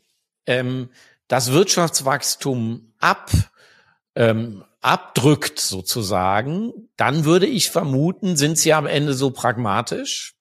[0.47, 0.89] ähm,
[1.29, 3.31] das Wirtschaftswachstum ab
[4.15, 10.35] ähm, abdrückt sozusagen, dann würde ich vermuten, sind sie am Ende so pragmatisch,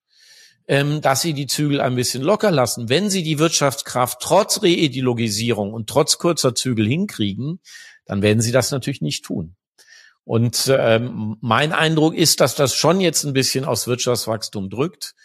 [0.67, 2.89] ähm, dass sie die Zügel ein bisschen locker lassen.
[2.89, 7.59] Wenn sie die Wirtschaftskraft trotz Reideologisierung und trotz kurzer Zügel hinkriegen,
[8.05, 9.55] dann werden sie das natürlich nicht tun.
[10.23, 15.15] Und ähm, mein Eindruck ist, dass das schon jetzt ein bisschen aus Wirtschaftswachstum drückt,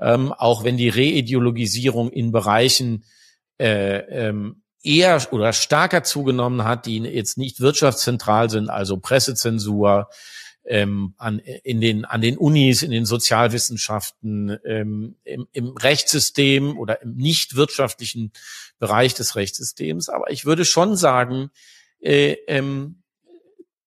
[0.00, 3.04] ähm, auch wenn die Reideologisierung in Bereichen
[3.58, 10.08] äh, ähm, eher oder stärker zugenommen hat, die jetzt nicht wirtschaftszentral sind, also Pressezensur
[10.66, 17.02] ähm, an, in den, an den Unis, in den Sozialwissenschaften, ähm, im, im Rechtssystem oder
[17.02, 18.32] im nicht wirtschaftlichen
[18.78, 20.08] Bereich des Rechtssystems.
[20.08, 21.50] Aber ich würde schon sagen,
[22.00, 23.02] äh, ähm,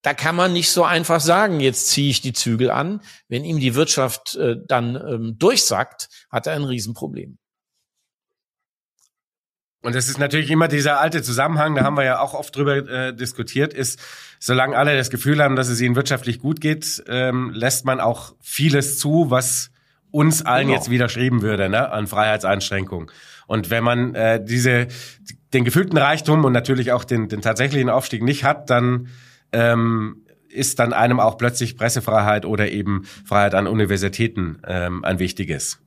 [0.04, 3.02] da kann man nicht so einfach sagen, jetzt ziehe ich die Zügel an.
[3.28, 7.38] Wenn ihm die Wirtschaft äh, dann ähm, durchsackt, hat er ein Riesenproblem.
[9.82, 12.78] Und das ist natürlich immer dieser alte Zusammenhang, da haben wir ja auch oft drüber
[12.78, 14.00] äh, diskutiert, ist,
[14.40, 18.36] solange alle das Gefühl haben, dass es ihnen wirtschaftlich gut geht, ähm, lässt man auch
[18.42, 19.72] vieles zu, was
[20.10, 20.78] uns allen genau.
[20.78, 23.12] jetzt widerschreiben würde, ne, an Freiheitseinschränkungen.
[23.46, 24.88] Und wenn man äh, diese
[25.54, 29.08] den gefühlten Reichtum und natürlich auch den, den tatsächlichen Aufstieg nicht hat, dann
[29.52, 35.80] ähm, ist dann einem auch plötzlich Pressefreiheit oder eben Freiheit an Universitäten ähm, ein wichtiges.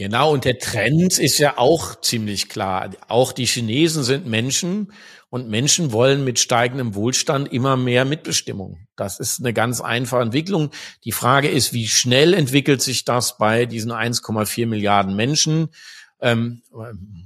[0.00, 2.88] Genau, und der Trend ist ja auch ziemlich klar.
[3.08, 4.94] Auch die Chinesen sind Menschen
[5.28, 8.78] und Menschen wollen mit steigendem Wohlstand immer mehr Mitbestimmung.
[8.96, 10.70] Das ist eine ganz einfache Entwicklung.
[11.04, 15.68] Die Frage ist, wie schnell entwickelt sich das bei diesen 1,4 Milliarden Menschen?
[16.22, 16.62] Ähm,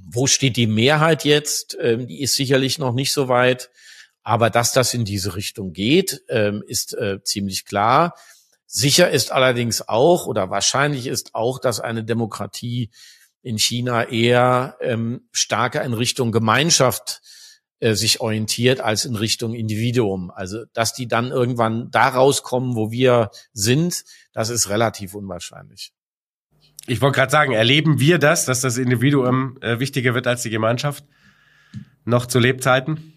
[0.09, 1.77] wo steht die Mehrheit jetzt?
[1.79, 3.69] Ähm, die ist sicherlich noch nicht so weit.
[4.21, 8.15] Aber dass das in diese Richtung geht, ähm, ist äh, ziemlich klar.
[8.67, 12.89] Sicher ist allerdings auch oder wahrscheinlich ist auch, dass eine Demokratie
[13.41, 17.21] in China eher ähm, stärker in Richtung Gemeinschaft
[17.79, 20.31] äh, sich orientiert als in Richtung Individuum.
[20.31, 25.93] Also dass die dann irgendwann da rauskommen, wo wir sind, das ist relativ unwahrscheinlich.
[26.87, 30.49] Ich wollte gerade sagen, erleben wir das, dass das Individuum äh, wichtiger wird als die
[30.49, 31.03] Gemeinschaft?
[32.03, 33.14] Noch zu Lebzeiten?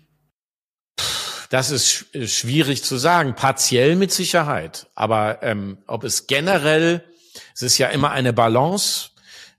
[1.51, 3.35] Das ist schwierig zu sagen.
[3.35, 4.89] Partiell mit Sicherheit.
[4.95, 7.05] Aber ähm, ob es generell,
[7.55, 9.11] es ist ja immer eine Balance,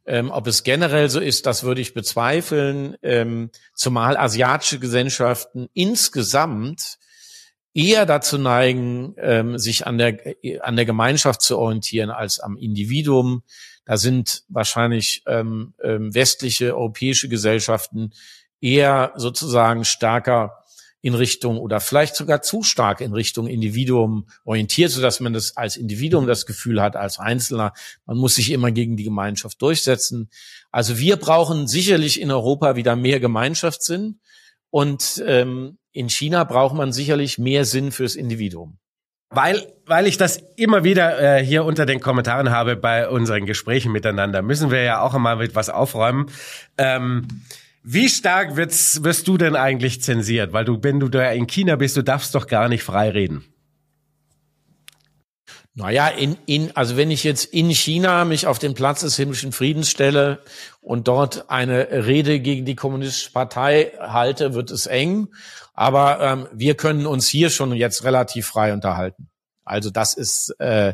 [0.06, 2.95] ähm, ob es generell so ist, das würde ich bezweifeln.
[3.02, 6.97] Ähm, zumal asiatische Gesellschaften insgesamt
[7.73, 10.17] eher dazu neigen, ähm, sich an der,
[10.62, 13.43] an der Gemeinschaft zu orientieren als am Individuum.
[13.86, 18.12] Da sind wahrscheinlich ähm, ähm, westliche, europäische Gesellschaften
[18.62, 20.63] eher sozusagen stärker
[21.01, 25.55] in Richtung oder vielleicht sogar zu stark in Richtung Individuum orientiert, so dass man das
[25.55, 27.73] als Individuum das Gefühl hat, als Einzelner,
[28.05, 30.29] man muss sich immer gegen die Gemeinschaft durchsetzen.
[30.71, 34.19] Also wir brauchen sicherlich in Europa wieder mehr Gemeinschaftssinn
[34.69, 38.77] und ähm, in China braucht man sicherlich mehr Sinn fürs Individuum.
[39.31, 43.91] Weil, weil ich das immer wieder äh, hier unter den Kommentaren habe bei unseren Gesprächen
[43.91, 46.31] miteinander, müssen wir ja auch einmal mit was aufräumen.
[46.77, 47.27] Ähm,
[47.91, 50.54] wie stark wirst, wirst du denn eigentlich zensiert?
[50.54, 53.43] Weil du, wenn du da in China bist, du darfst doch gar nicht frei reden.
[55.73, 59.52] Naja, in, in, also wenn ich jetzt in China mich auf den Platz des himmlischen
[59.52, 60.43] Friedens stelle
[60.82, 65.30] und dort eine Rede gegen die kommunistische Partei halte, wird es eng.
[65.73, 69.30] Aber ähm, wir können uns hier schon jetzt relativ frei unterhalten.
[69.63, 70.93] Also das ist äh,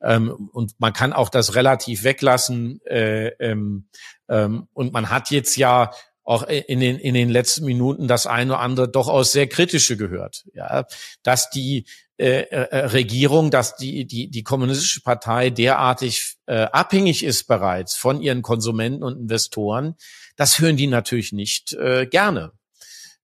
[0.00, 2.80] ähm, und man kann auch das relativ weglassen.
[2.86, 3.88] Äh, ähm,
[4.28, 5.92] ähm, und man hat jetzt ja
[6.24, 9.96] auch in den, in den letzten Minuten das eine oder andere doch aus sehr kritische
[9.96, 10.44] gehört.
[10.54, 10.86] Ja,
[11.22, 11.86] dass die
[12.18, 18.20] äh, äh, Regierung, dass die, die, die kommunistische Partei derartig äh, abhängig ist bereits von
[18.20, 19.96] ihren Konsumenten und Investoren,
[20.36, 22.52] das hören die natürlich nicht äh, gerne.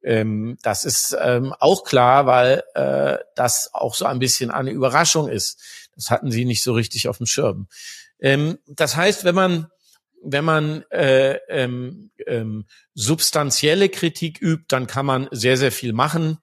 [0.02, 5.28] Ähm, das ist ähm, auch klar, weil äh, das auch so ein bisschen eine Überraschung
[5.28, 5.60] ist.
[5.94, 7.68] Das hatten sie nicht so richtig auf dem Schirm.
[8.20, 9.70] Ähm, das heißt, wenn man
[10.22, 16.38] wenn man äh, ähm, ähm, substanzielle Kritik übt, dann kann man sehr, sehr viel machen.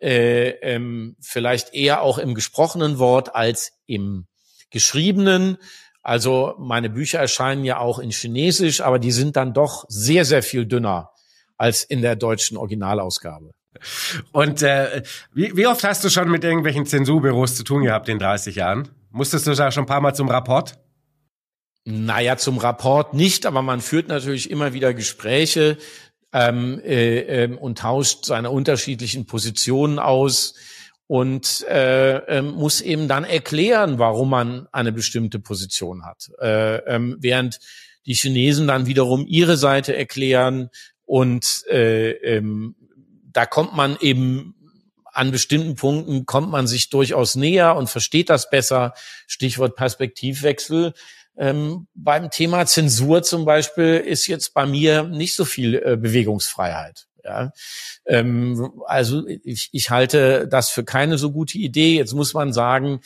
[0.00, 4.26] Äh, ähm, vielleicht eher auch im gesprochenen Wort als im
[4.70, 5.58] geschriebenen.
[6.02, 10.42] Also meine Bücher erscheinen ja auch in Chinesisch, aber die sind dann doch sehr, sehr
[10.42, 11.10] viel dünner
[11.58, 13.50] als in der deutschen Originalausgabe.
[14.32, 15.02] Und äh,
[15.34, 18.88] wie, wie oft hast du schon mit irgendwelchen Zensurbüros zu tun gehabt in 30 Jahren?
[19.10, 20.78] Musstest du da schon ein paar Mal zum Rapport?
[21.90, 25.76] Naja, zum Rapport nicht, aber man führt natürlich immer wieder Gespräche
[26.32, 30.54] ähm, äh, äh, und tauscht seine unterschiedlichen Positionen aus
[31.06, 36.30] und äh, äh, muss eben dann erklären, warum man eine bestimmte Position hat.
[36.40, 37.58] Äh, äh, während
[38.06, 40.70] die Chinesen dann wiederum ihre Seite erklären
[41.04, 42.76] und äh, ähm,
[43.32, 44.54] da kommt man eben
[45.12, 48.94] an bestimmten Punkten kommt man sich durchaus näher und versteht das besser.
[49.26, 50.94] Stichwort Perspektivwechsel.
[51.40, 57.06] Ähm, beim Thema Zensur zum Beispiel ist jetzt bei mir nicht so viel äh, Bewegungsfreiheit.
[57.24, 57.52] Ja,
[58.04, 61.96] ähm, also ich, ich halte das für keine so gute Idee.
[61.96, 63.00] Jetzt muss man sagen,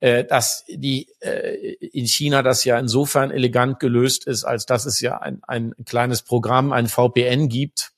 [0.00, 5.00] äh, dass die äh, in China das ja insofern elegant gelöst ist, als dass es
[5.00, 7.92] ja ein, ein kleines Programm, ein VPN gibt,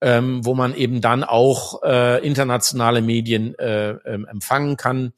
[0.00, 5.12] ähm, wo man eben dann auch äh, internationale Medien äh, äh, empfangen kann.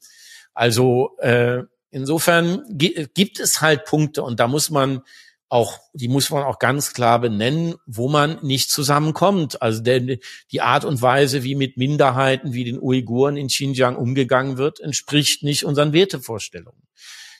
[0.53, 5.01] Also äh, Insofern gibt es halt Punkte und da muss man
[5.49, 9.61] auch, die muss man auch ganz klar benennen, wo man nicht zusammenkommt.
[9.63, 10.19] Also der,
[10.51, 15.41] die Art und Weise, wie mit Minderheiten wie den Uiguren in Xinjiang umgegangen wird, entspricht
[15.41, 16.83] nicht unseren Wertevorstellungen.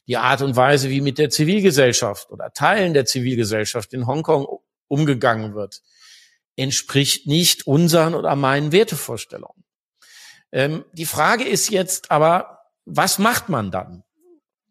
[0.07, 4.47] Die Art und Weise, wie mit der Zivilgesellschaft oder Teilen der Zivilgesellschaft in Hongkong
[4.87, 5.83] umgegangen wird,
[6.55, 9.63] entspricht nicht unseren oder meinen Wertevorstellungen.
[10.51, 14.03] Ähm, die Frage ist jetzt aber, was macht man dann?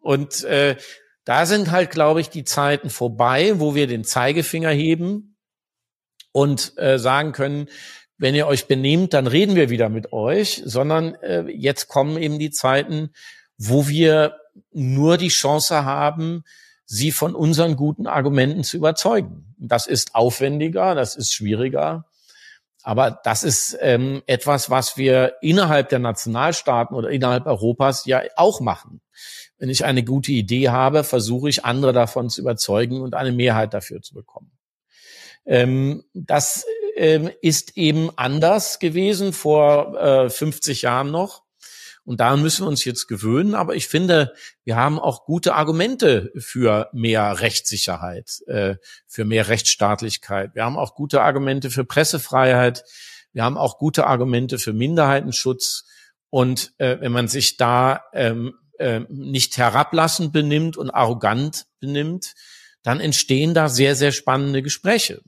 [0.09, 0.77] Und äh,
[1.27, 5.37] da sind halt, glaube ich, die Zeiten vorbei, wo wir den Zeigefinger heben
[6.33, 7.69] und äh, sagen können,
[8.17, 12.39] wenn ihr euch benehmt, dann reden wir wieder mit euch, sondern äh, jetzt kommen eben
[12.39, 13.11] die Zeiten,
[13.59, 14.39] wo wir
[14.73, 16.43] nur die Chance haben,
[16.87, 19.55] sie von unseren guten Argumenten zu überzeugen.
[19.59, 22.07] Das ist aufwendiger, das ist schwieriger,
[22.83, 28.61] aber das ist ähm, etwas, was wir innerhalb der Nationalstaaten oder innerhalb Europas ja auch
[28.63, 29.03] machen.
[29.59, 33.75] Wenn ich eine gute Idee habe, versuche ich andere davon zu überzeugen und eine Mehrheit
[33.75, 34.53] dafür zu bekommen.
[35.45, 36.65] Ähm, das
[36.97, 41.45] ähm, ist eben anders gewesen vor äh, 50 Jahren noch.
[42.05, 43.55] Und daran müssen wir uns jetzt gewöhnen.
[43.55, 44.33] Aber ich finde,
[44.65, 50.55] wir haben auch gute Argumente für mehr Rechtssicherheit, äh, für mehr Rechtsstaatlichkeit.
[50.55, 52.85] Wir haben auch gute Argumente für Pressefreiheit.
[53.35, 55.85] Wir haben auch gute Argumente für Minderheitenschutz.
[56.31, 62.35] Und äh, wenn man sich da ähm, äh, nicht herablassend benimmt und arrogant benimmt,
[62.83, 65.21] dann entstehen da sehr, sehr spannende Gespräche.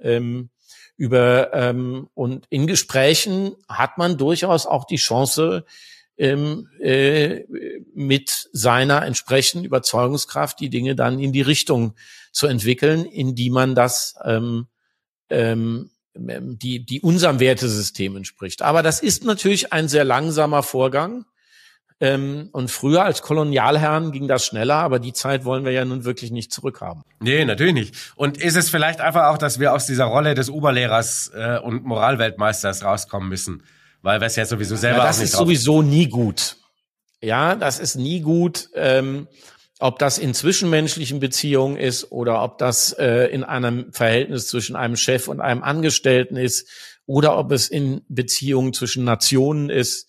[0.00, 0.50] Ähm,
[0.96, 5.64] über ähm, und in Gesprächen hat man durchaus auch die Chance,
[6.18, 7.44] ähm, äh,
[7.94, 11.94] mit seiner entsprechenden Überzeugungskraft die Dinge dann in die Richtung
[12.32, 14.68] zu entwickeln, in die man das ähm,
[15.28, 18.62] ähm, die, die unserem Wertesystem entspricht.
[18.62, 21.26] Aber das ist natürlich ein sehr langsamer Vorgang.
[21.98, 26.04] Ähm, und früher als Kolonialherren ging das schneller, aber die Zeit wollen wir ja nun
[26.04, 27.02] wirklich nicht zurückhaben.
[27.20, 27.94] Nee, natürlich nicht.
[28.16, 31.84] Und ist es vielleicht einfach auch, dass wir aus dieser Rolle des Oberlehrers äh, und
[31.84, 33.62] Moralweltmeisters rauskommen müssen?
[34.02, 36.56] Weil wir es ja sowieso selber ja, das ist sowieso nie gut.
[37.22, 38.68] Ja, das ist nie gut.
[38.74, 39.26] Ähm,
[39.78, 44.96] ob das in zwischenmenschlichen Beziehungen ist oder ob das äh, in einem Verhältnis zwischen einem
[44.96, 46.68] Chef und einem Angestellten ist
[47.06, 50.08] oder ob es in Beziehungen zwischen Nationen ist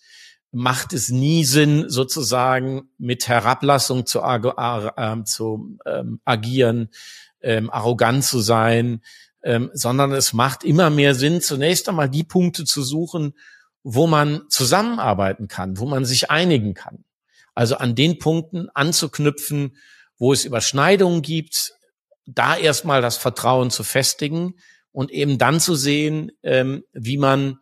[0.52, 6.90] macht es nie Sinn, sozusagen mit Herablassung zu, äh, zu ähm, agieren,
[7.42, 9.02] ähm, arrogant zu sein,
[9.44, 13.34] ähm, sondern es macht immer mehr Sinn, zunächst einmal die Punkte zu suchen,
[13.84, 17.06] wo man zusammenarbeiten kann, wo man sich einigen kann.
[17.54, 19.78] Also an den Punkten anzuknüpfen,
[20.18, 21.74] wo es Überschneidungen gibt,
[22.26, 24.56] da erstmal das Vertrauen zu festigen
[24.92, 27.60] und eben dann zu sehen, ähm, wie man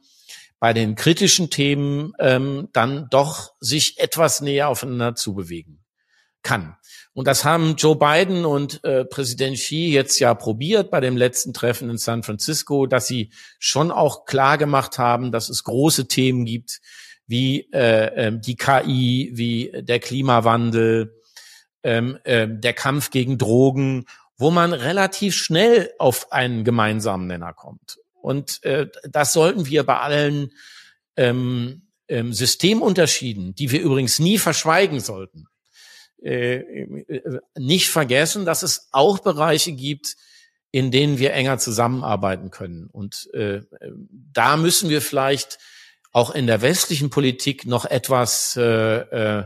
[0.65, 5.85] bei den kritischen Themen ähm, dann doch sich etwas näher aufeinander zubewegen
[6.41, 6.75] kann.
[7.13, 11.53] Und das haben Joe Biden und äh, Präsident Xi jetzt ja probiert bei dem letzten
[11.53, 16.45] Treffen in San Francisco, dass sie schon auch klar gemacht haben, dass es große Themen
[16.45, 16.81] gibt,
[17.27, 21.21] wie äh, äh, die KI, wie der Klimawandel,
[21.83, 24.05] ähm, äh, der Kampf gegen Drogen,
[24.35, 27.99] wo man relativ schnell auf einen gemeinsamen Nenner kommt.
[28.25, 30.51] Und äh, das sollten wir bei allen
[31.15, 35.45] ähm, ähm, Systemunterschieden, die wir übrigens nie verschweigen sollten,
[36.23, 40.15] äh, äh, nicht vergessen, dass es auch Bereiche gibt,
[40.71, 42.87] in denen wir enger zusammenarbeiten können.
[42.87, 43.61] Und äh,
[44.33, 45.59] da müssen wir vielleicht
[46.11, 49.43] auch in der westlichen Politik noch etwas äh, äh,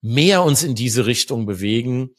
[0.00, 2.14] mehr uns in diese Richtung bewegen.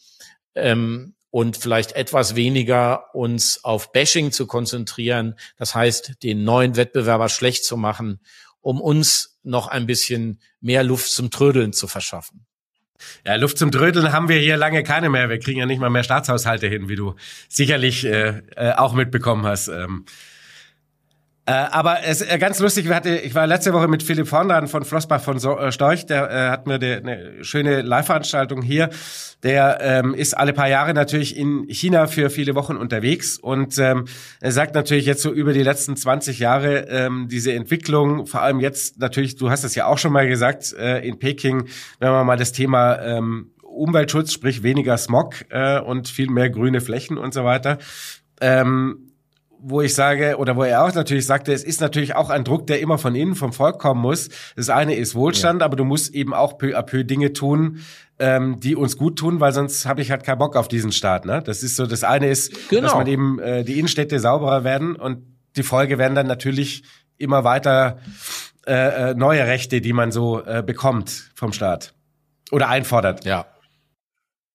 [0.53, 5.35] Ähm, und vielleicht etwas weniger uns auf Bashing zu konzentrieren.
[5.57, 8.21] Das heißt, den neuen Wettbewerber schlecht zu machen,
[8.61, 12.45] um uns noch ein bisschen mehr Luft zum Trödeln zu verschaffen.
[13.25, 15.27] Ja, Luft zum Trödeln haben wir hier lange keine mehr.
[15.27, 17.15] Wir kriegen ja nicht mal mehr Staatshaushalte hin, wie du
[17.49, 19.67] sicherlich äh, äh, auch mitbekommen hast.
[19.67, 20.05] Ähm,
[21.47, 24.67] äh, aber es äh, ganz lustig, wir hatte, ich war letzte Woche mit Philipp Vorndan
[24.67, 28.89] von Flossbach von so äh, Storch, der äh, hat mir eine schöne Live-Veranstaltung hier.
[29.43, 34.05] Der ähm, ist alle paar Jahre natürlich in China für viele Wochen unterwegs und ähm,
[34.41, 38.59] er sagt natürlich jetzt so über die letzten 20 Jahre ähm, diese Entwicklung, vor allem
[38.59, 41.67] jetzt natürlich, du hast es ja auch schon mal gesagt, äh, in Peking,
[41.99, 46.81] wenn man mal das Thema ähm, Umweltschutz, sprich weniger Smog äh, und viel mehr grüne
[46.81, 47.77] Flächen und so weiter.
[48.41, 49.04] Ähm,
[49.59, 52.67] wo ich sage, oder wo er auch natürlich sagte, es ist natürlich auch ein Druck,
[52.67, 54.29] der immer von innen, vom Volk kommen muss.
[54.55, 55.65] Das eine ist Wohlstand, ja.
[55.65, 57.79] aber du musst eben auch peu à peu Dinge tun,
[58.19, 61.25] ähm, die uns gut tun, weil sonst habe ich halt keinen Bock auf diesen Staat.
[61.25, 61.41] Ne?
[61.43, 62.83] Das ist so, das eine ist, genau.
[62.83, 65.23] dass man eben äh, die Innenstädte sauberer werden und
[65.55, 66.83] die Folge werden dann natürlich
[67.17, 67.99] immer weiter
[68.67, 71.93] äh, äh, neue Rechte, die man so äh, bekommt vom Staat
[72.51, 73.25] oder einfordert.
[73.25, 73.45] Ja.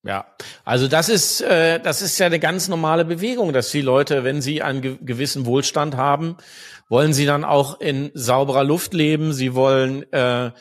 [0.03, 0.25] Ja,
[0.65, 4.41] also das ist äh, das ist ja eine ganz normale Bewegung, dass die Leute, wenn
[4.41, 6.37] sie einen ge gewissen Wohlstand haben,
[6.89, 9.35] wollen sie dann auch in sauberer Luft leben.
[9.35, 10.53] Sie wollen äh,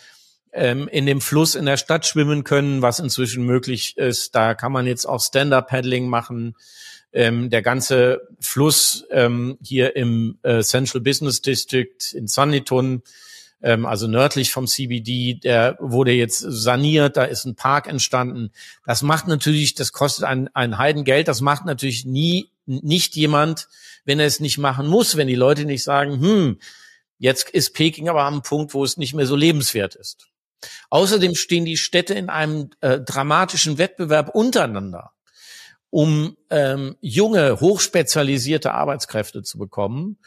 [0.52, 4.36] ähm, in dem Fluss in der Stadt schwimmen können, was inzwischen möglich ist.
[4.36, 6.56] Da kann man jetzt auch Stand-up-Paddling machen.
[7.12, 13.02] Ähm, der ganze Fluss ähm, hier im äh, Central Business District in Sanlitun
[13.62, 18.51] ähm, also nördlich vom CBD, der wurde jetzt saniert, da ist ein Park entstanden.
[18.86, 23.68] Das macht natürlich, das kostet ein, ein Heidengeld, das macht natürlich nie, nicht jemand,
[24.05, 26.60] wenn er es nicht machen muss, wenn die Leute nicht sagen, hm,
[27.18, 30.28] jetzt ist Peking aber am Punkt, wo es nicht mehr so lebenswert ist.
[30.89, 35.12] Außerdem stehen die Städte in einem äh, dramatischen Wettbewerb untereinander,
[35.89, 40.18] um ähm, junge, hochspezialisierte Arbeitskräfte zu bekommen.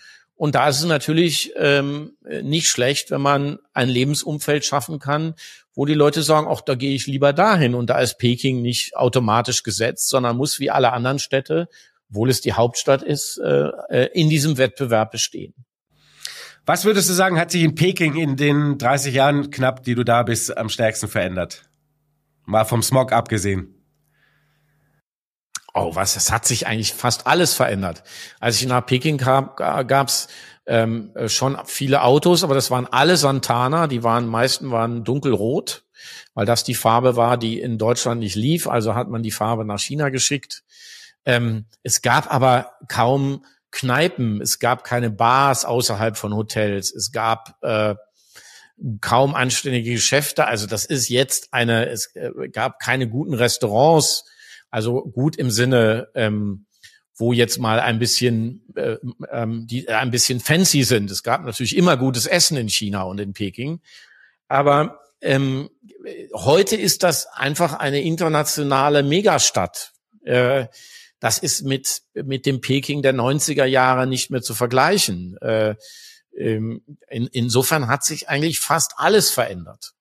[0.42, 5.34] Und da ist es natürlich ähm, nicht schlecht, wenn man ein Lebensumfeld schaffen kann,
[5.72, 7.76] wo die Leute sagen, ach, da gehe ich lieber dahin.
[7.76, 11.68] Und da ist Peking nicht automatisch gesetzt, sondern muss wie alle anderen Städte,
[12.10, 15.54] obwohl es die Hauptstadt ist, äh, äh in diesem Wettbewerb bestehen.
[16.66, 20.02] Was würdest du sagen, hat sich in Peking in den 30 Jahren knapp, die du
[20.02, 21.70] da bist, am stärksten verändert?
[22.46, 23.80] Mal vom Smog abgesehen.
[25.74, 26.16] Oh, was?
[26.16, 28.02] Es hat sich eigentlich fast alles verändert.
[28.40, 30.28] Als ich nach Peking kam, gab's
[30.66, 33.86] ähm, schon viele Autos, aber das waren alle Santana.
[33.86, 35.84] Die waren, meisten waren dunkelrot,
[36.34, 38.68] weil das die Farbe war, die in Deutschland nicht lief.
[38.68, 40.62] Also hat man die Farbe nach China geschickt.
[41.24, 44.42] Ähm, es gab aber kaum Kneipen.
[44.42, 46.92] Es gab keine Bars außerhalb von Hotels.
[46.94, 47.94] Es gab äh,
[49.00, 50.46] kaum anständige Geschäfte.
[50.46, 54.24] Also das ist jetzt eine, es äh, gab keine guten Restaurants
[54.72, 56.66] also gut im Sinne, ähm,
[57.14, 58.96] wo jetzt mal ein bisschen, äh,
[59.30, 61.10] ähm, die ein bisschen fancy sind.
[61.10, 63.80] Es gab natürlich immer gutes Essen in China und in Peking,
[64.48, 65.70] aber ähm,
[66.34, 69.92] heute ist das einfach eine internationale Megastadt.
[70.24, 70.66] Äh,
[71.20, 75.36] das ist mit mit dem Peking der 90er Jahre nicht mehr zu vergleichen.
[75.42, 75.76] Äh,
[76.36, 79.92] ähm, in, insofern hat sich eigentlich fast alles verändert.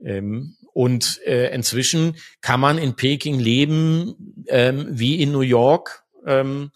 [0.00, 6.02] Ähm, und äh, inzwischen kann man in Peking leben ähm, wie in New York.
[6.26, 6.72] Ähm,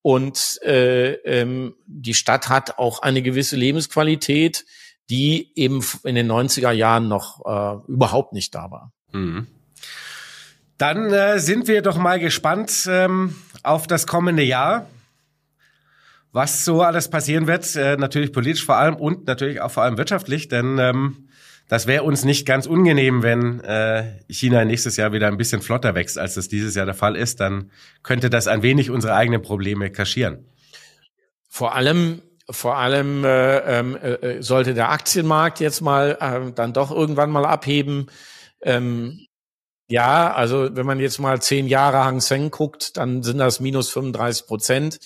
[0.00, 4.64] und äh, ähm, die Stadt hat auch eine gewisse Lebensqualität,
[5.10, 8.92] die eben in den 90er Jahren noch äh, überhaupt nicht da war.
[9.12, 9.46] Mhm.
[10.78, 14.86] Dann äh, sind wir doch mal gespannt ähm, auf das kommende Jahr,
[16.32, 17.76] was so alles passieren wird.
[17.76, 21.28] Äh, natürlich politisch vor allem und natürlich auch vor allem wirtschaftlich, denn ähm,
[21.68, 25.94] das wäre uns nicht ganz unangenehm, wenn äh, China nächstes Jahr wieder ein bisschen flotter
[25.94, 27.40] wächst, als das dieses Jahr der Fall ist.
[27.40, 27.70] Dann
[28.02, 30.46] könnte das ein wenig unsere eigenen Probleme kaschieren.
[31.48, 36.90] Vor allem vor allem äh, ähm, äh, sollte der Aktienmarkt jetzt mal äh, dann doch
[36.90, 38.08] irgendwann mal abheben.
[38.62, 39.26] Ähm,
[39.88, 43.90] ja, also wenn man jetzt mal zehn Jahre Hang Seng guckt, dann sind das minus
[43.90, 44.98] 35 Prozent.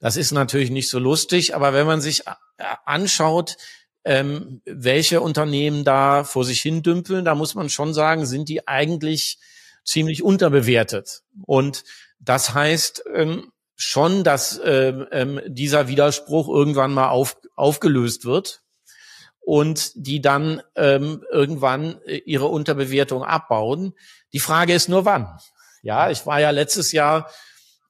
[0.00, 3.56] Das ist natürlich nicht so lustig, aber wenn man sich äh, anschaut,
[4.04, 8.66] ähm, welche Unternehmen da vor sich hin dümpeln, da muss man schon sagen, sind die
[8.66, 9.38] eigentlich
[9.84, 11.22] ziemlich unterbewertet.
[11.44, 11.84] Und
[12.18, 18.62] das heißt ähm, schon, dass ähm, ähm, dieser Widerspruch irgendwann mal auf, aufgelöst wird
[19.40, 23.94] und die dann ähm, irgendwann äh, ihre Unterbewertung abbauen.
[24.32, 25.28] Die Frage ist nur wann.
[25.82, 27.30] Ja, ich war ja letztes Jahr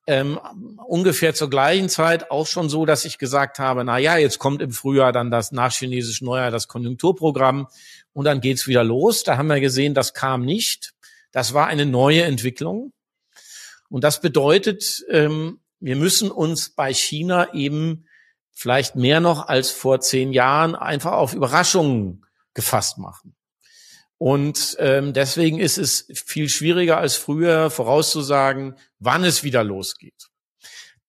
[0.06, 0.40] ähm,
[0.86, 4.62] ungefähr zur gleichen Zeit auch schon so, dass ich gesagt habe, na ja, jetzt kommt
[4.62, 7.68] im Frühjahr dann das nach chinesisch Neujahr das Konjunkturprogramm
[8.12, 9.22] und dann geht's wieder los.
[9.22, 10.94] Da haben wir gesehen, das kam nicht.
[11.32, 12.92] Das war eine neue Entwicklung.
[13.88, 18.06] Und das bedeutet, ähm, wir müssen uns bei China eben
[18.52, 23.34] vielleicht mehr noch als vor zehn Jahren einfach auf Überraschungen gefasst machen.
[24.22, 30.28] Und ähm, deswegen ist es viel schwieriger als früher vorauszusagen, wann es wieder losgeht.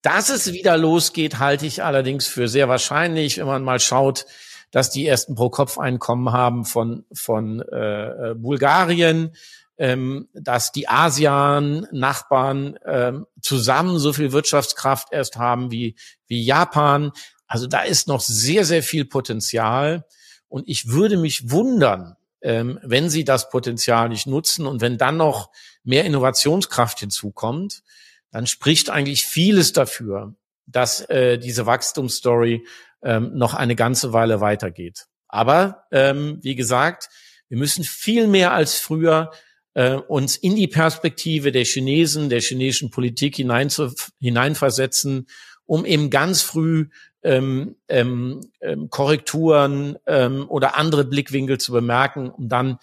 [0.01, 4.27] Dass es wieder losgeht, halte ich allerdings für sehr wahrscheinlich, wenn man mal schaut,
[4.71, 9.35] dass die ersten Pro-Kopf-Einkommen haben von, von äh, äh Bulgarien,
[9.77, 15.95] ähm, dass die ASEAN-Nachbarn ähm, zusammen so viel Wirtschaftskraft erst haben wie,
[16.27, 17.11] wie Japan.
[17.45, 20.05] Also da ist noch sehr, sehr viel Potenzial.
[20.47, 25.17] Und ich würde mich wundern, ähm, wenn sie das Potenzial nicht nutzen und wenn dann
[25.17, 25.51] noch
[25.83, 27.83] mehr Innovationskraft hinzukommt,
[28.31, 30.35] dann spricht eigentlich vieles dafür,
[30.65, 32.65] dass äh, diese Wachstumsstory
[33.03, 35.07] ähm, noch eine ganze Weile weitergeht.
[35.27, 37.09] Aber ähm, wie gesagt,
[37.49, 39.31] wir müssen viel mehr als früher
[39.73, 45.27] äh, uns in die Perspektive der Chinesen, der chinesischen Politik hineinversetzen,
[45.65, 46.87] um eben ganz früh
[47.23, 52.77] ähm, ähm, ähm, Korrekturen ähm, oder andere Blickwinkel zu bemerken, um dann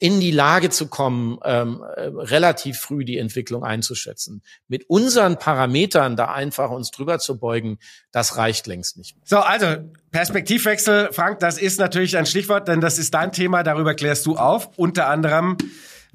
[0.00, 4.42] in die Lage zu kommen, ähm, äh, relativ früh die Entwicklung einzuschätzen.
[4.68, 7.78] Mit unseren Parametern da einfach uns drüber zu beugen,
[8.12, 9.16] das reicht längst nicht.
[9.24, 9.66] So, also
[10.12, 14.36] Perspektivwechsel, Frank, das ist natürlich ein Stichwort, denn das ist dein Thema, darüber klärst du
[14.36, 14.70] auf.
[14.78, 15.56] Unter anderem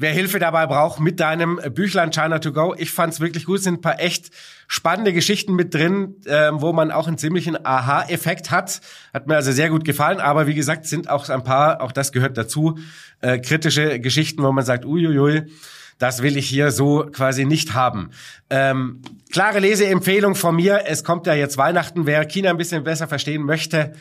[0.04, 2.76] wer Hilfe dabei braucht mit deinem Büchlein China to Go.
[2.78, 4.32] Ich fand's wirklich gut, es sind ein paar echt
[4.68, 8.82] spannende Geschichten mit drin, äh, wo man auch einen ziemlichen Aha-Effekt hat.
[9.14, 12.12] Hat mir also sehr gut gefallen, aber wie gesagt, sind auch ein paar, auch das
[12.12, 12.78] gehört dazu,
[13.22, 15.44] äh, kritische Geschichten, wo man sagt, uiuiui,
[16.00, 18.10] das will ich hier so quasi nicht haben.
[18.50, 19.02] Ähm,
[19.32, 20.82] klare Leseempfehlung von mir.
[20.86, 22.06] Es kommt ja jetzt Weihnachten.
[22.06, 23.94] Wer China ein bisschen besser verstehen möchte,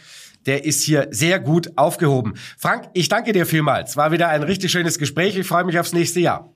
[0.47, 2.35] der ist hier sehr gut aufgehoben.
[2.59, 3.97] Frank, ich danke dir vielmals.
[3.97, 5.37] War wieder ein richtig schönes Gespräch.
[5.37, 6.53] Ich freue mich aufs nächste Jahr.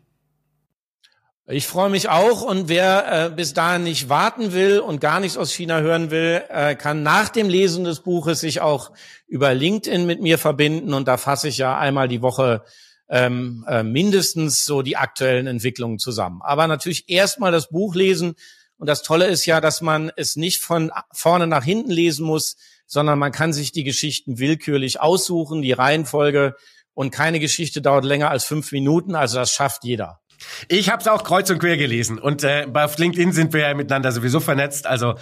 [1.48, 5.36] Ich freue mich auch und wer äh, bis dahin nicht warten will und gar nichts
[5.36, 8.90] aus China hören will, äh, kann nach dem Lesen des Buches sich auch
[9.28, 12.64] über LinkedIn mit mir verbinden und da fasse ich ja einmal die Woche
[13.08, 16.40] ähm, äh, mindestens so die aktuellen Entwicklungen zusammen.
[16.42, 18.34] Aber natürlich erstmal das Buch lesen
[18.76, 22.56] und das Tolle ist ja, dass man es nicht von vorne nach hinten lesen muss,
[22.86, 26.54] sondern man kann sich die Geschichten willkürlich aussuchen, die Reihenfolge
[26.94, 30.20] und keine Geschichte dauert länger als fünf Minuten, also das schafft jeder.
[30.68, 33.74] Ich habe es auch kreuz und quer gelesen und äh, bei LinkedIn sind wir ja
[33.74, 35.14] miteinander sowieso vernetzt, also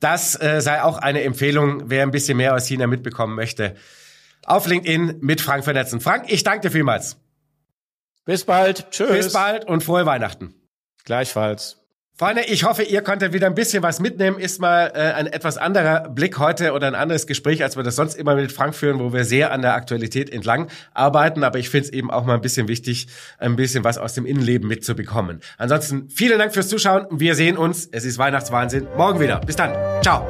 [0.00, 3.76] das äh, sei auch eine Empfehlung, wer ein bisschen mehr aus China mitbekommen möchte.
[4.44, 6.00] Auf LinkedIn mit Frank vernetzen.
[6.00, 7.16] Frank, ich danke dir vielmals.
[8.24, 8.90] Bis bald.
[8.90, 9.10] Tschüss.
[9.10, 10.54] Bis bald und frohe Weihnachten.
[11.04, 11.85] Gleichfalls.
[12.18, 14.38] Freunde, ich hoffe, ihr konntet wieder ein bisschen was mitnehmen.
[14.38, 17.94] Ist mal äh, ein etwas anderer Blick heute oder ein anderes Gespräch, als wir das
[17.94, 21.44] sonst immer mit Frank führen, wo wir sehr an der Aktualität entlang arbeiten.
[21.44, 23.08] Aber ich finde es eben auch mal ein bisschen wichtig,
[23.38, 25.40] ein bisschen was aus dem Innenleben mitzubekommen.
[25.58, 27.04] Ansonsten vielen Dank fürs Zuschauen.
[27.10, 27.86] Wir sehen uns.
[27.92, 28.86] Es ist Weihnachtswahnsinn.
[28.96, 29.40] Morgen wieder.
[29.40, 29.74] Bis dann.
[30.02, 30.26] Ciao.